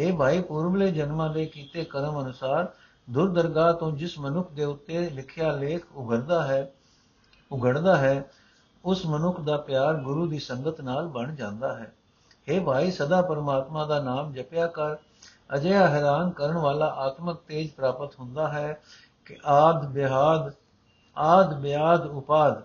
[0.00, 2.72] हे ਭਾਈ ਪੂਰਬਲੇ ਜਨਮਾਂ ਦੇ ਕੀਤੇ ਕਰਮ ਅਨੁਸਾਰ
[3.10, 6.72] ਦੁਰਦਰਗਾਹ ਤੋਂ ਜਿਸ ਮਨੁੱਖ ਦੇ ਉੱਤੇ ਲਿਖਿਆ ਲੇਖ ਉਗੜਦਾ ਹੈ
[7.52, 8.30] ਉਗੜਦਾ ਹੈ,
[8.84, 11.94] ਉਸ ਮਨੁੱਖ ਦਾ ਪਿਆਰ ਗੁਰੂ ਦੀ ਸੰਗਤ ਨਾਲ ਬਣ ਜਾਂਦਾ ਹੈ।
[12.49, 14.97] हे ਭਾਈ ਸਦਾ ਪਰਮਾਤਮਾ ਦਾ ਨਾਮ ਜਪਿਆ ਕਰ
[15.55, 18.79] ਅਜਿਹਾ ਹੈਰਾਨ ਕਰਨ ਵਾਲਾ ਆਤਮਿਕ ਤੇਜ ਪ੍ਰਾਪਤ ਹੁੰਦਾ ਹੈ
[19.25, 20.51] ਕਿ ਆਦ ਬਿਆਦ
[21.17, 22.61] ਆਦ ਬਿਆਦ ਉਪਾਦ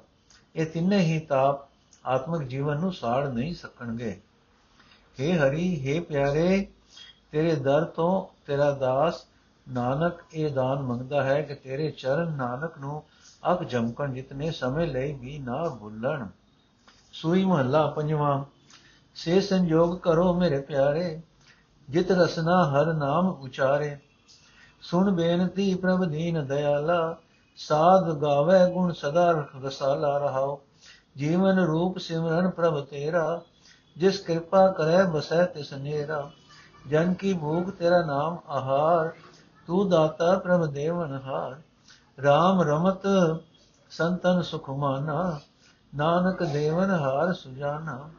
[0.55, 1.69] ਇਹ ਤਿੰਨੇ ਹੀ ਤਾਪ
[2.05, 4.21] ਆਤਮਿਕ ਜੀਵਨ ਨੂੰ ਸਾੜ ਨਹੀਂ ਸਕਣਗੇ
[5.19, 6.67] हे ਹਰੀ हे ਪਿਆਰੇ
[7.33, 9.25] ਤੇਰੇ ਦਰ ਤੋਂ ਤੇਰਾ ਦਾਸ
[9.67, 13.03] ਨਾਨਕ ਇਹ ਦਾਨ ਮੰਗਦਾ ਹੈ ਕਿ ਤੇਰੇ ਚਰਨ ਨਾਨਕ ਨੂੰ
[13.43, 16.27] ਅਗ ਜਮਕਣ ਜਿਤਨੇ ਸਮੇਂ ਲਈ ਵੀ ਨਾ ਭੁੱਲਣ
[17.13, 18.45] ਸੂਈ ਮਹੱਲਾ ਪੰਜਵਾਂ
[19.16, 21.22] ਸੇ ਸੰਜੋਗ ਕਰੋ ਮੇਰੇ ਪਿਆਰੇ,
[21.90, 23.98] ਜਿਤ ਰਸਨਾ ਹਰ ਨਾਮ ਉਚਾਰੇ।
[24.82, 27.18] ਸੁਣ ਬੇਨਤੀ ਪ੍ਰਭ ਦੀਨ ਦਇਆਲਾ,
[27.58, 30.62] ਸਾਧ ਗਾਵੇ ਗੁਣ ਸਦਾ ਰਸਾਲਾ ਰਹਾਓ।
[31.18, 33.42] ਜੀਵਨ ਰੂਪ ਸਿਮਰਨ ਪ੍ਰਭ ਤੇਰਾ,
[33.98, 36.32] ਜਿਸ ਕਿਰਪਾ ਕਰੇ ਬਸੈ ਤਿਸ ਨੇਰਾ।
[36.90, 39.14] ਜਨ ਕੀ ਭੂਖ ਤੇਰਾ ਨਾਮ ਆਹਾਰ,
[39.68, 41.52] ਤੂੰ ਦਾਤਾ ਪ੍ਰਭ ਦੇਵਨ ਹਾਰ।
[42.20, 43.02] RAM ਰਮਤ
[43.90, 45.40] ਸੰਤਨ ਸੁਖ ਮਾਨਾ,
[45.96, 48.10] ਨਾਨਕ ਦੇਵਨ ਹਾਰ ਸੁਜਾਨਾ।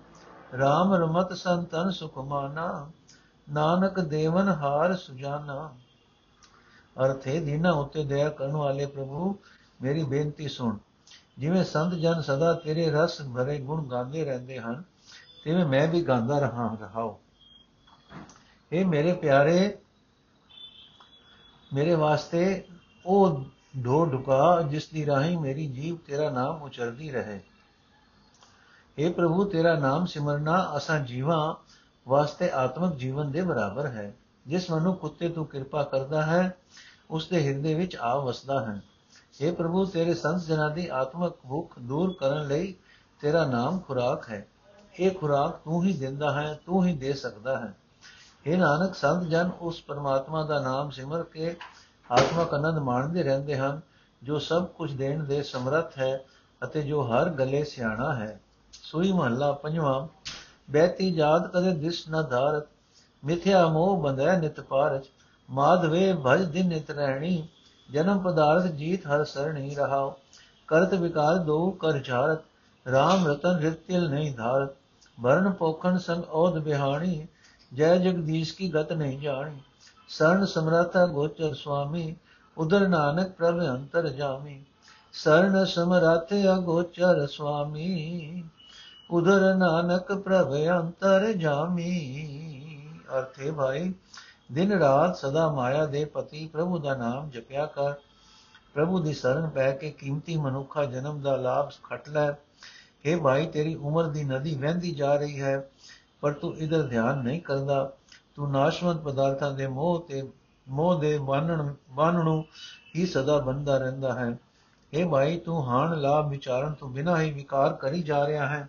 [0.55, 2.91] RAM ਰਮਤ ਸੰਤਨ ਸੁਖ ਮਾਨਾ
[3.53, 5.75] ਨਾਨਕ ਦੇਵਨ ਹਾਰ ਸੁਜਾਨਾ।
[7.05, 9.37] ਅਰਥੇ ਦੀਨਾ ਉਤੇ ਦਇਆ ਕਰਨ ਵਾਲੇ ਪ੍ਰਭੂ,
[9.83, 10.79] ਮੇਰੀ ਬੇਨਤੀ ਸੁਣ।
[11.39, 14.83] ਜਿਵੇਂ ਸੰਤ ਜਨ ਸਦਾ ਤੇਰੇ ਰਸ ਭਰੇ ਗੁਣ ਗਾਉਂਦੇ ਰਹਿੰਦੇ ਹਨ,
[15.45, 17.17] ਤਿਵੇਂ ਮੈਂ ਵੀ ਗਾਉਂਦਾ ਰਹਾ, ਰਹਾਉ।
[18.73, 19.79] ਇਹ ਮੇਰੇ ਪਿਆਰੇ,
[21.75, 22.65] ਮੇਰੇ ਵਾਸਤੇ
[23.07, 23.45] ਉਹ
[23.85, 27.41] ਢੋ ਢੁਕਾ, ਜਿਸ ਦੀ ਰਾਹੀਂ ਮੇਰੀ ਜੀਵ ਤੇਰਾ ਨਾਮ ਉਚਰਦੀ ਰਹੇ।
[28.98, 31.54] हे ਪ੍ਰਭੂ ਤੇਰਾ ਨਾਮ ਸਿਮਰਨਾ ਅਸਾਂ ਜੀਵਾਂ
[32.06, 34.14] ਵਾਸਤੇ ਆਤਮਿਕ ਜੀਵਨ ਦੇ ਬਰਾਬਰ ਹੈ
[34.46, 36.58] ਜਿਸ ਮਨੁ ਕੁੱਤੇ ਤੂੰ ਕਿਰਪਾ ਕਰਦਾ ਹੈ
[37.10, 38.82] ਉਸ ਦੇ ਹਿਰਦੇ ਵਿੱਚ ਆ ਵਸਦਾ ਹੈ
[39.40, 42.74] हे ਪ੍ਰਭੂ ਤੇਰੇ ਸੰਤ ਜਨਾਂ ਦੀ ਆਤਮਿਕ ਭੁੱਖ ਦੂਰ ਕਰਨ ਲਈ
[43.22, 44.46] ਤੇਰਾ ਨਾਮ ਖੁਰਾਕ ਹੈ
[44.96, 47.74] ਇਹ ਖੁਰਾਕ ਤੂੰ ਹੀ ਦਿੰਦਾ ਹੈ ਤੂੰ ਹੀ ਦੇ ਸਕਦਾ ਹੈ
[48.46, 51.56] हे ਨਾਨਕ ਸੰਤ ਜਨ ਉਸ ਪਰਮਾਤਮਾ ਦਾ ਨਾਮ ਸਿਮਰ ਕੇ
[52.10, 53.82] ਆਤਮਕ ਆਨੰਦ ਮਾਣਦੇ ਰਹਿੰਦੇ ਹਨ
[54.22, 56.16] ਜੋ ਸਭ ਕੁਝ ਦੇਣ ਦੇ ਸਮਰੱਥ ਹੈ
[56.62, 58.40] ਅਤੇ ਜੋ ਹਰ ਗਲੇ ਸਿਆਣਾ ਹੈ
[58.83, 60.07] ਸੂਈ ਮਹੱਲਾ ਪੰਜਵਾਂ
[60.71, 62.67] ਬੈਤੀ ਜਾਤ ਕਦੇ ਦਿਸ ਨ ਧਾਰਤ
[63.23, 65.07] ਮਿਥਿਆ ਮੋਹ ਬੰਧੈ ਨਿਤ ਪਾਰਚ
[65.49, 67.49] ਮਾਧਵੇ ਭਜ ਦਿਨ ਨਿਤ ਰਹਿਣੀ,
[67.89, 70.13] ਜਨਮ ਪਦਾਰਥ ਜੀਤ ਹਰ ਸਰਣੀ ਰਹਾਉ,
[70.69, 72.43] ਕਰਤ ਵਿਕਾਰ ਦੋ ਕਰ ਝਾਰਤ
[72.87, 74.75] RAM ਰਤਨ ਰਿਤਿਲ ਨਹੀਂ ਧਾਰਤ
[75.21, 77.27] ਵਰਨ ਪੋਖਣ ਸੰਗ ਔਦ ਬਿਹਾਣੀ,
[77.73, 79.61] ਜੈ ਜਗਦੀਸ਼ ਕੀ ਗਤ ਨਹੀਂ ਜਾਣੀ,
[80.09, 82.17] ਸਰਨ ਸਮਰਤਾ ਗੋਚਰ ਸੁਆਮੀ,
[82.57, 84.65] ਉਦਰ ਨਾਨਕ ਪ੍ਰਭ ਅੰਤਰ ਜਾਮੀ,
[85.15, 88.45] ਸਰਨ ਸਮਰਥ ਅਗੋਚਰ ਸੁਆਮੀ।
[89.11, 91.91] ਉਦਰ ਨਾਨਕ ਪ੍ਰਭ ਅੰਤਰ ਜਾਮੀ।
[93.19, 93.95] ਅਰਥੇ ਭਾਈ,
[94.53, 97.95] ਦਿਨ ਰਾਤ ਸਦਾ ਮਾਇਆ ਦੇ ਪਤੀ ਪ੍ਰਭੂ ਦਾ ਨਾਮ ਜਪਿਆ ਕਰ।
[98.75, 103.75] ਪ੍ਰਭੂ ਦੀ ਸ਼ਰਨ ਪੈ ਕੇ ਕੀਮਤੀ ਮਨੁੱਖਾ ਜਨਮ ਦਾ ਲਾਭ ਖਟ ਲੈ। हे ਭਾਈ, ਤੇਰੀ
[103.75, 105.71] ਉਮਰ ਦੀ ਨਦੀ ਵਹਿੰਦੀ ਜਾ ਰਹੀ ਹੈ,
[106.21, 107.93] ਪਰ ਤੂੰ ਇਧਰ ਧਿਆਨ ਨਹੀਂ ਕਰਦਾ।
[108.35, 110.29] ਤੂੰ ਨਾਸ਼ਵੰਤ ਪਦਾਰਥਾਂ ਦੇ ਮੋਹ ਤੇ,
[110.69, 112.43] ਮੋਹ ਦੇ ਬਾਨਣ, ਬਾਨਣੋਂ
[112.97, 114.39] ਹੀ ਸਦਾ ਬੰਦਾ ਰਹਿੰਦਾ ਹੈ।
[114.93, 118.69] ਇਹ ਭਾਈ, ਤੂੰ ਹਾਨ ਲਾਭ ਵਿਚਾਰਨ ਤੋਂ ਬਿਨਾਂ ਹੀ ਵਿਕਾਰ ਕਰੀ ਜਾ ਰਿਹਾ ਹੈ।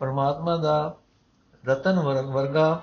[0.00, 0.96] ਪਰਮਾਤਮਾ ਦਾ
[1.64, 2.82] ਰਤਨ ਵਰਗਾ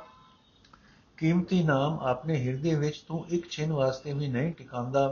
[1.17, 5.07] ਕੀਮਤੀ ਨਾਮ ਆਪਣੇ ਹਿਰਦੇ ਵਿੱਚ ਤੂੰ ਇੱਕ ਛਿਨ ਵਾਸਤੇ ਵੀ ਨਹੀਂ ਟਿਕਾਉਂਦਾ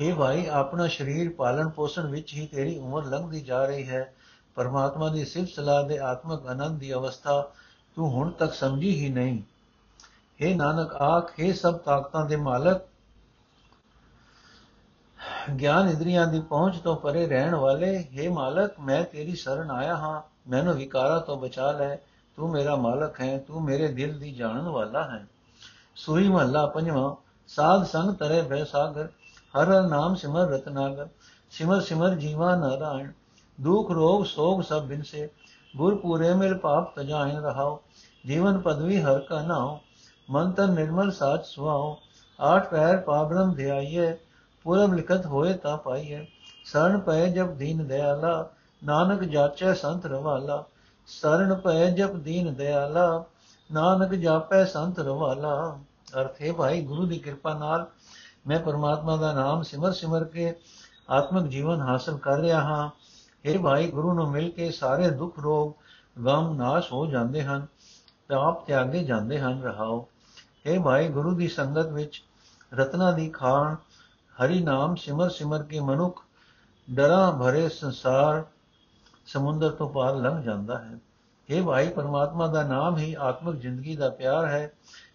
[0.00, 4.02] हे ਭਾਈ ਆਪਣਾ ਸਰੀਰ ਪਾਲਣ ਪੋਸ਼ਣ ਵਿੱਚ ਹੀ ਤੇਰੀ ਉਮਰ ਲੰਘਦੀ ਜਾ ਰਹੀ ਹੈ
[4.56, 7.40] ਪਰਮਾਤਮਾ ਦੀ ਸਿਫਤ ਸਲਾਹ ਦੇ ਆਤਮਿਕ ਆਨੰਦ ਦੀ ਅਵਸਥਾ
[7.96, 9.42] ਤੂੰ ਹੁਣ ਤੱਕ ਸਮਝੀ ਹੀ ਨਹੀਂ
[10.40, 12.86] हे ਨਾਨਕ ਆਖ हे ਸਭ ਤਾਕਤਾਂ ਦੇ ਮਾਲਕ
[15.59, 20.49] ਗਿਆਨ ਇੰਦਰੀਆਂ ਦੀ ਪਹੁੰਚ ਤੋਂ ਪਰੇ ਰਹਿਣ ਵਾਲੇ हे ਮਾਲਕ, ਮੈਂ ਤੇਰੀ ਸ਼ਰਨ ਆਇਆ ਹਾਂ।
[20.49, 21.95] ਮੈਨੂੰ ਵਿਕਾਰਾਂ ਤੋਂ ਬਚਾ ਲੈ।
[22.35, 25.27] ਤੂੰ ਮੇਰਾ ਮਾਲਕ ਹੈ। ਤੂੰ ਮੇਰੇ ਦਿਲ ਦੀ ਜਾਣਨ ਵਾਲਾ ਹੈ।
[25.95, 27.15] ਸੂਈ ਮਹੱਲਾ ਪੰਜਵਾਂ।
[27.47, 29.07] ਸਾਧ ਸੰਗ ਤਰੇ ਬੈ ਸਾਗਰ।
[29.61, 31.07] ਹਰ ਹਰ ਨਾਮ ਸਿਮਰ ਰਤਨਾਗਰ
[31.51, 33.11] ਸਿਮਰ ਸਿਮਰ ਜੀਵਾ ਨਾਰਾਇਣ।
[33.61, 35.29] ਦੁਖ ਰੋਗ ਸੋਗ ਸਭ ਬਿਨ ਸੇ
[35.77, 37.81] ਗੁਰ ਪੂਰੇ ਮਿਲ ਪਾਪ ਤਜਾਇਨ ਰਹਾਓ।
[38.27, 39.79] ਜੀਵਨ ਪਦਵੀ ਹਰ ਕਾ ਨਾਉ
[40.29, 41.97] ਮਨ ਤਨ ਨਿਰਮਲ ਸਾਚ ਸੁਆਓ
[42.41, 44.17] ਆਠ ਪੈਰ ਪਾਬਰਮ ਧਿਆਈਏ
[44.65, 46.27] ਪੂਰਬ ਲਿਖਤ ਹੋਏ ਤਾਂ ਪਾਈਏ
[46.65, 48.49] ਸਰਣ ਪਏ ਜਬ ਦੀਨ ਦਇਆਲਾ
[48.83, 50.65] ਨਾਨਕ ਜਾਚੈ ਸੰਤ ਰਵਾਲਾ।
[51.07, 53.23] ਸਰਣ ਪਏ ਜਬ ਦੀਨ ਦਇਆਲਾ
[53.71, 55.79] ਨਾਨਕ ਜਾਪੈ ਸੰਤ ਰਵਾਲਾ।
[56.21, 57.87] ਅਰਥੇ ਭਾਈ, ਗੁਰੂ ਦੀ ਕਿਰਪਾ ਨਾਲ
[58.47, 60.55] ਮੈਂ ਪਰਮਾਤਮਾ ਦਾ ਨਾਮ ਸਿਮਰ ਸਿਮਰ ਕੇ
[61.09, 62.89] ਆਤਮਿਕ ਜੀਵਨ ਹਾਸਲ ਕਰ ਰਿਹਾ ਹਾਂ।
[63.45, 65.73] ਇਹ ਭਾਈ, ਗੁਰੂ ਨੂੰ ਮਿਲ ਕੇ ਸਾਰੇ ਦੁੱਖ ਰੋਗ,
[66.21, 67.67] ਗਮ ਨਾਸ਼ ਹੋ ਜਾਂਦੇ ਹਨ
[68.29, 70.07] ਤਾਪ ਤਿਆਗੇ ਜਾਂਦੇ ਹਨ, ਰਹਾਓ।
[70.39, 72.23] हे ਭਾਈ, ਗੁਰੂ ਦੀ ਸੰਗਤ ਵਿੱਚ
[72.73, 73.75] ਰਤਨਾ ਦੀ ਖਾਨ
[74.43, 76.21] ਹਰੀ ਨਾਮ ਸਿਮਰ ਸਿਮਰ ਕੇ ਮਨੁੱਖ
[76.87, 78.43] ਡਰਾਂ ਭਰੇ ਸੰਸਾਰ
[79.25, 80.97] ਸਮੁੰਦਰ ਤੋਂ ਪਾਰ ਲੰਘ ਜਾਂਦਾ ਹੈ।
[81.49, 84.71] ਇਹ ਭਾਈ, ਪਰਮਾਤਮਾ ਦਾ ਨਾਮ ਹੀ ਆਤਮਿਕ ਜ਼ਿੰਦਗੀ ਦਾ ਪਿਆਰ ਹੈ।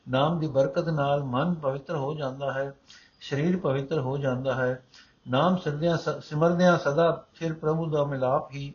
[0.09, 2.73] ਨਾਮ ਦੀ ਬਰਕਤ ਨਾਲ ਮਨ ਪਵਿੱਤਰ ਹੋ ਜਾਂਦਾ ਹੈ,
[3.21, 4.83] ਸਰੀਰ ਪਵਿੱਤਰ ਹੋ ਜਾਂਦਾ ਹੈ।
[5.29, 8.73] ਨਾਮ ਸਿਰਦਿਆਂ ਸਿਮਰਦਿਆਂ ਸਦਾ ਫਿਰ ਪ੍ਰਭੂ ਦਾ ਮਿਲਾਪ ਹੀ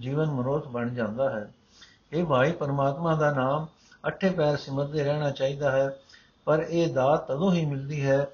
[0.00, 1.52] ਜੀਵਨ ਮਨੋਰਥ ਬਣ ਜਾਂਦਾ ਹੈ।
[2.12, 3.66] ਇਹ ਭਾਈ, ਪਰਮਾਤਮਾ ਦਾ ਨਾਮ
[4.06, 5.98] ਅੱਠੇ ਪੈਰ ਸਿਮਰਦੇ ਰਹਿਣਾ ਚਾਹੀਦਾ ਹੈ,
[6.44, 8.26] ਪਰ ਇਹ ਦਾਤ ਤਦੋਂ ਹੀ ਮਿਲਦੀ ਹੈ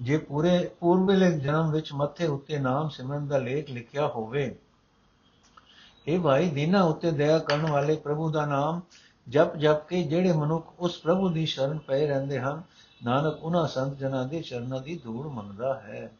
[0.00, 4.54] ਜੇ ਪੂਰੇ ਪੂਰਬਲੇ ਜਨਮ ਵਿੱਚ ਮੱਥੇ ਉੱਤੇ ਨਾਮ ਸਿਮਰਨ ਦਾ ਲੇਖ ਲਿਖਿਆ ਹੋਵੇ,
[6.06, 8.80] ਇਹ ਭਾਈ ਦੀਨਾ ਉੱਤੇ ਦਇਆ ਕਰਨ ਵਾਲੇ ਪ੍ਰਭੂ ਦਾ ਨਾਮ
[9.26, 12.62] ਜਪ ਜਪ ਕੇ ਜਿਹੜੇ ਮਨੁੱਖ ਉਸ ਪ੍ਰਭੂ ਦੀ ਸ਼ਰਨ ਪਏ ਰਹਿੰਦੇ ਹਨ,
[13.04, 16.10] ਨਾਨਕ ਉਹਨਾਂ ਸੰਤ ਜਨਾਂ ਦੇ ਚਰਨਾਂ ਦੀ ਧੂੜ ਮੰਗਦਾ ਹੈ।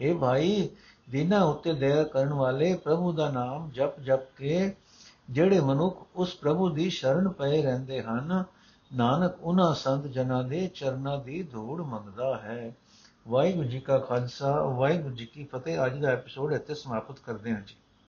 [0.00, 0.68] ਇਹ ਭਾਈ
[1.10, 4.74] ਦੀਨਾ ਉੱਤੇ ਦਇਆ ਕਰਨ ਵਾਲੇ ਪ੍ਰਭੂ ਦਾ ਨਾਮ ਜਪ ਜਪ ਕੇ
[5.30, 8.44] ਜਿਹੜੇ ਮਨੁੱਖ ਉਸ ਪ੍ਰਭੂ ਦੀ ਸ਼ਰਨ ਪਏ ਰਹਿੰਦੇ ਹਨ,
[8.90, 12.74] ਨਾਨਕ ਉਹਨਾਂ ਸੰਤ ਜਨਾਂ ਦੇ ਚਰਨਾਂ ਦੀ ਧੂੜ ਮੰਗਦਾ ਹੈ।
[13.28, 17.60] ਵਾਹਿਗੁਰੂ ਜੀ ਕਾ ਖਾਲਸਾ, ਵਾਹਿਗੁਰੂ ਜੀ ਕੀ ਫਤਿਹ। ਅੱਜ ਦਾ ਐਪੀਸੋਡ ਇੱਥੇ ਸਮਾਪਤ ਕਰਦੇ ਹਾਂ
[17.60, 17.74] ਜੀ।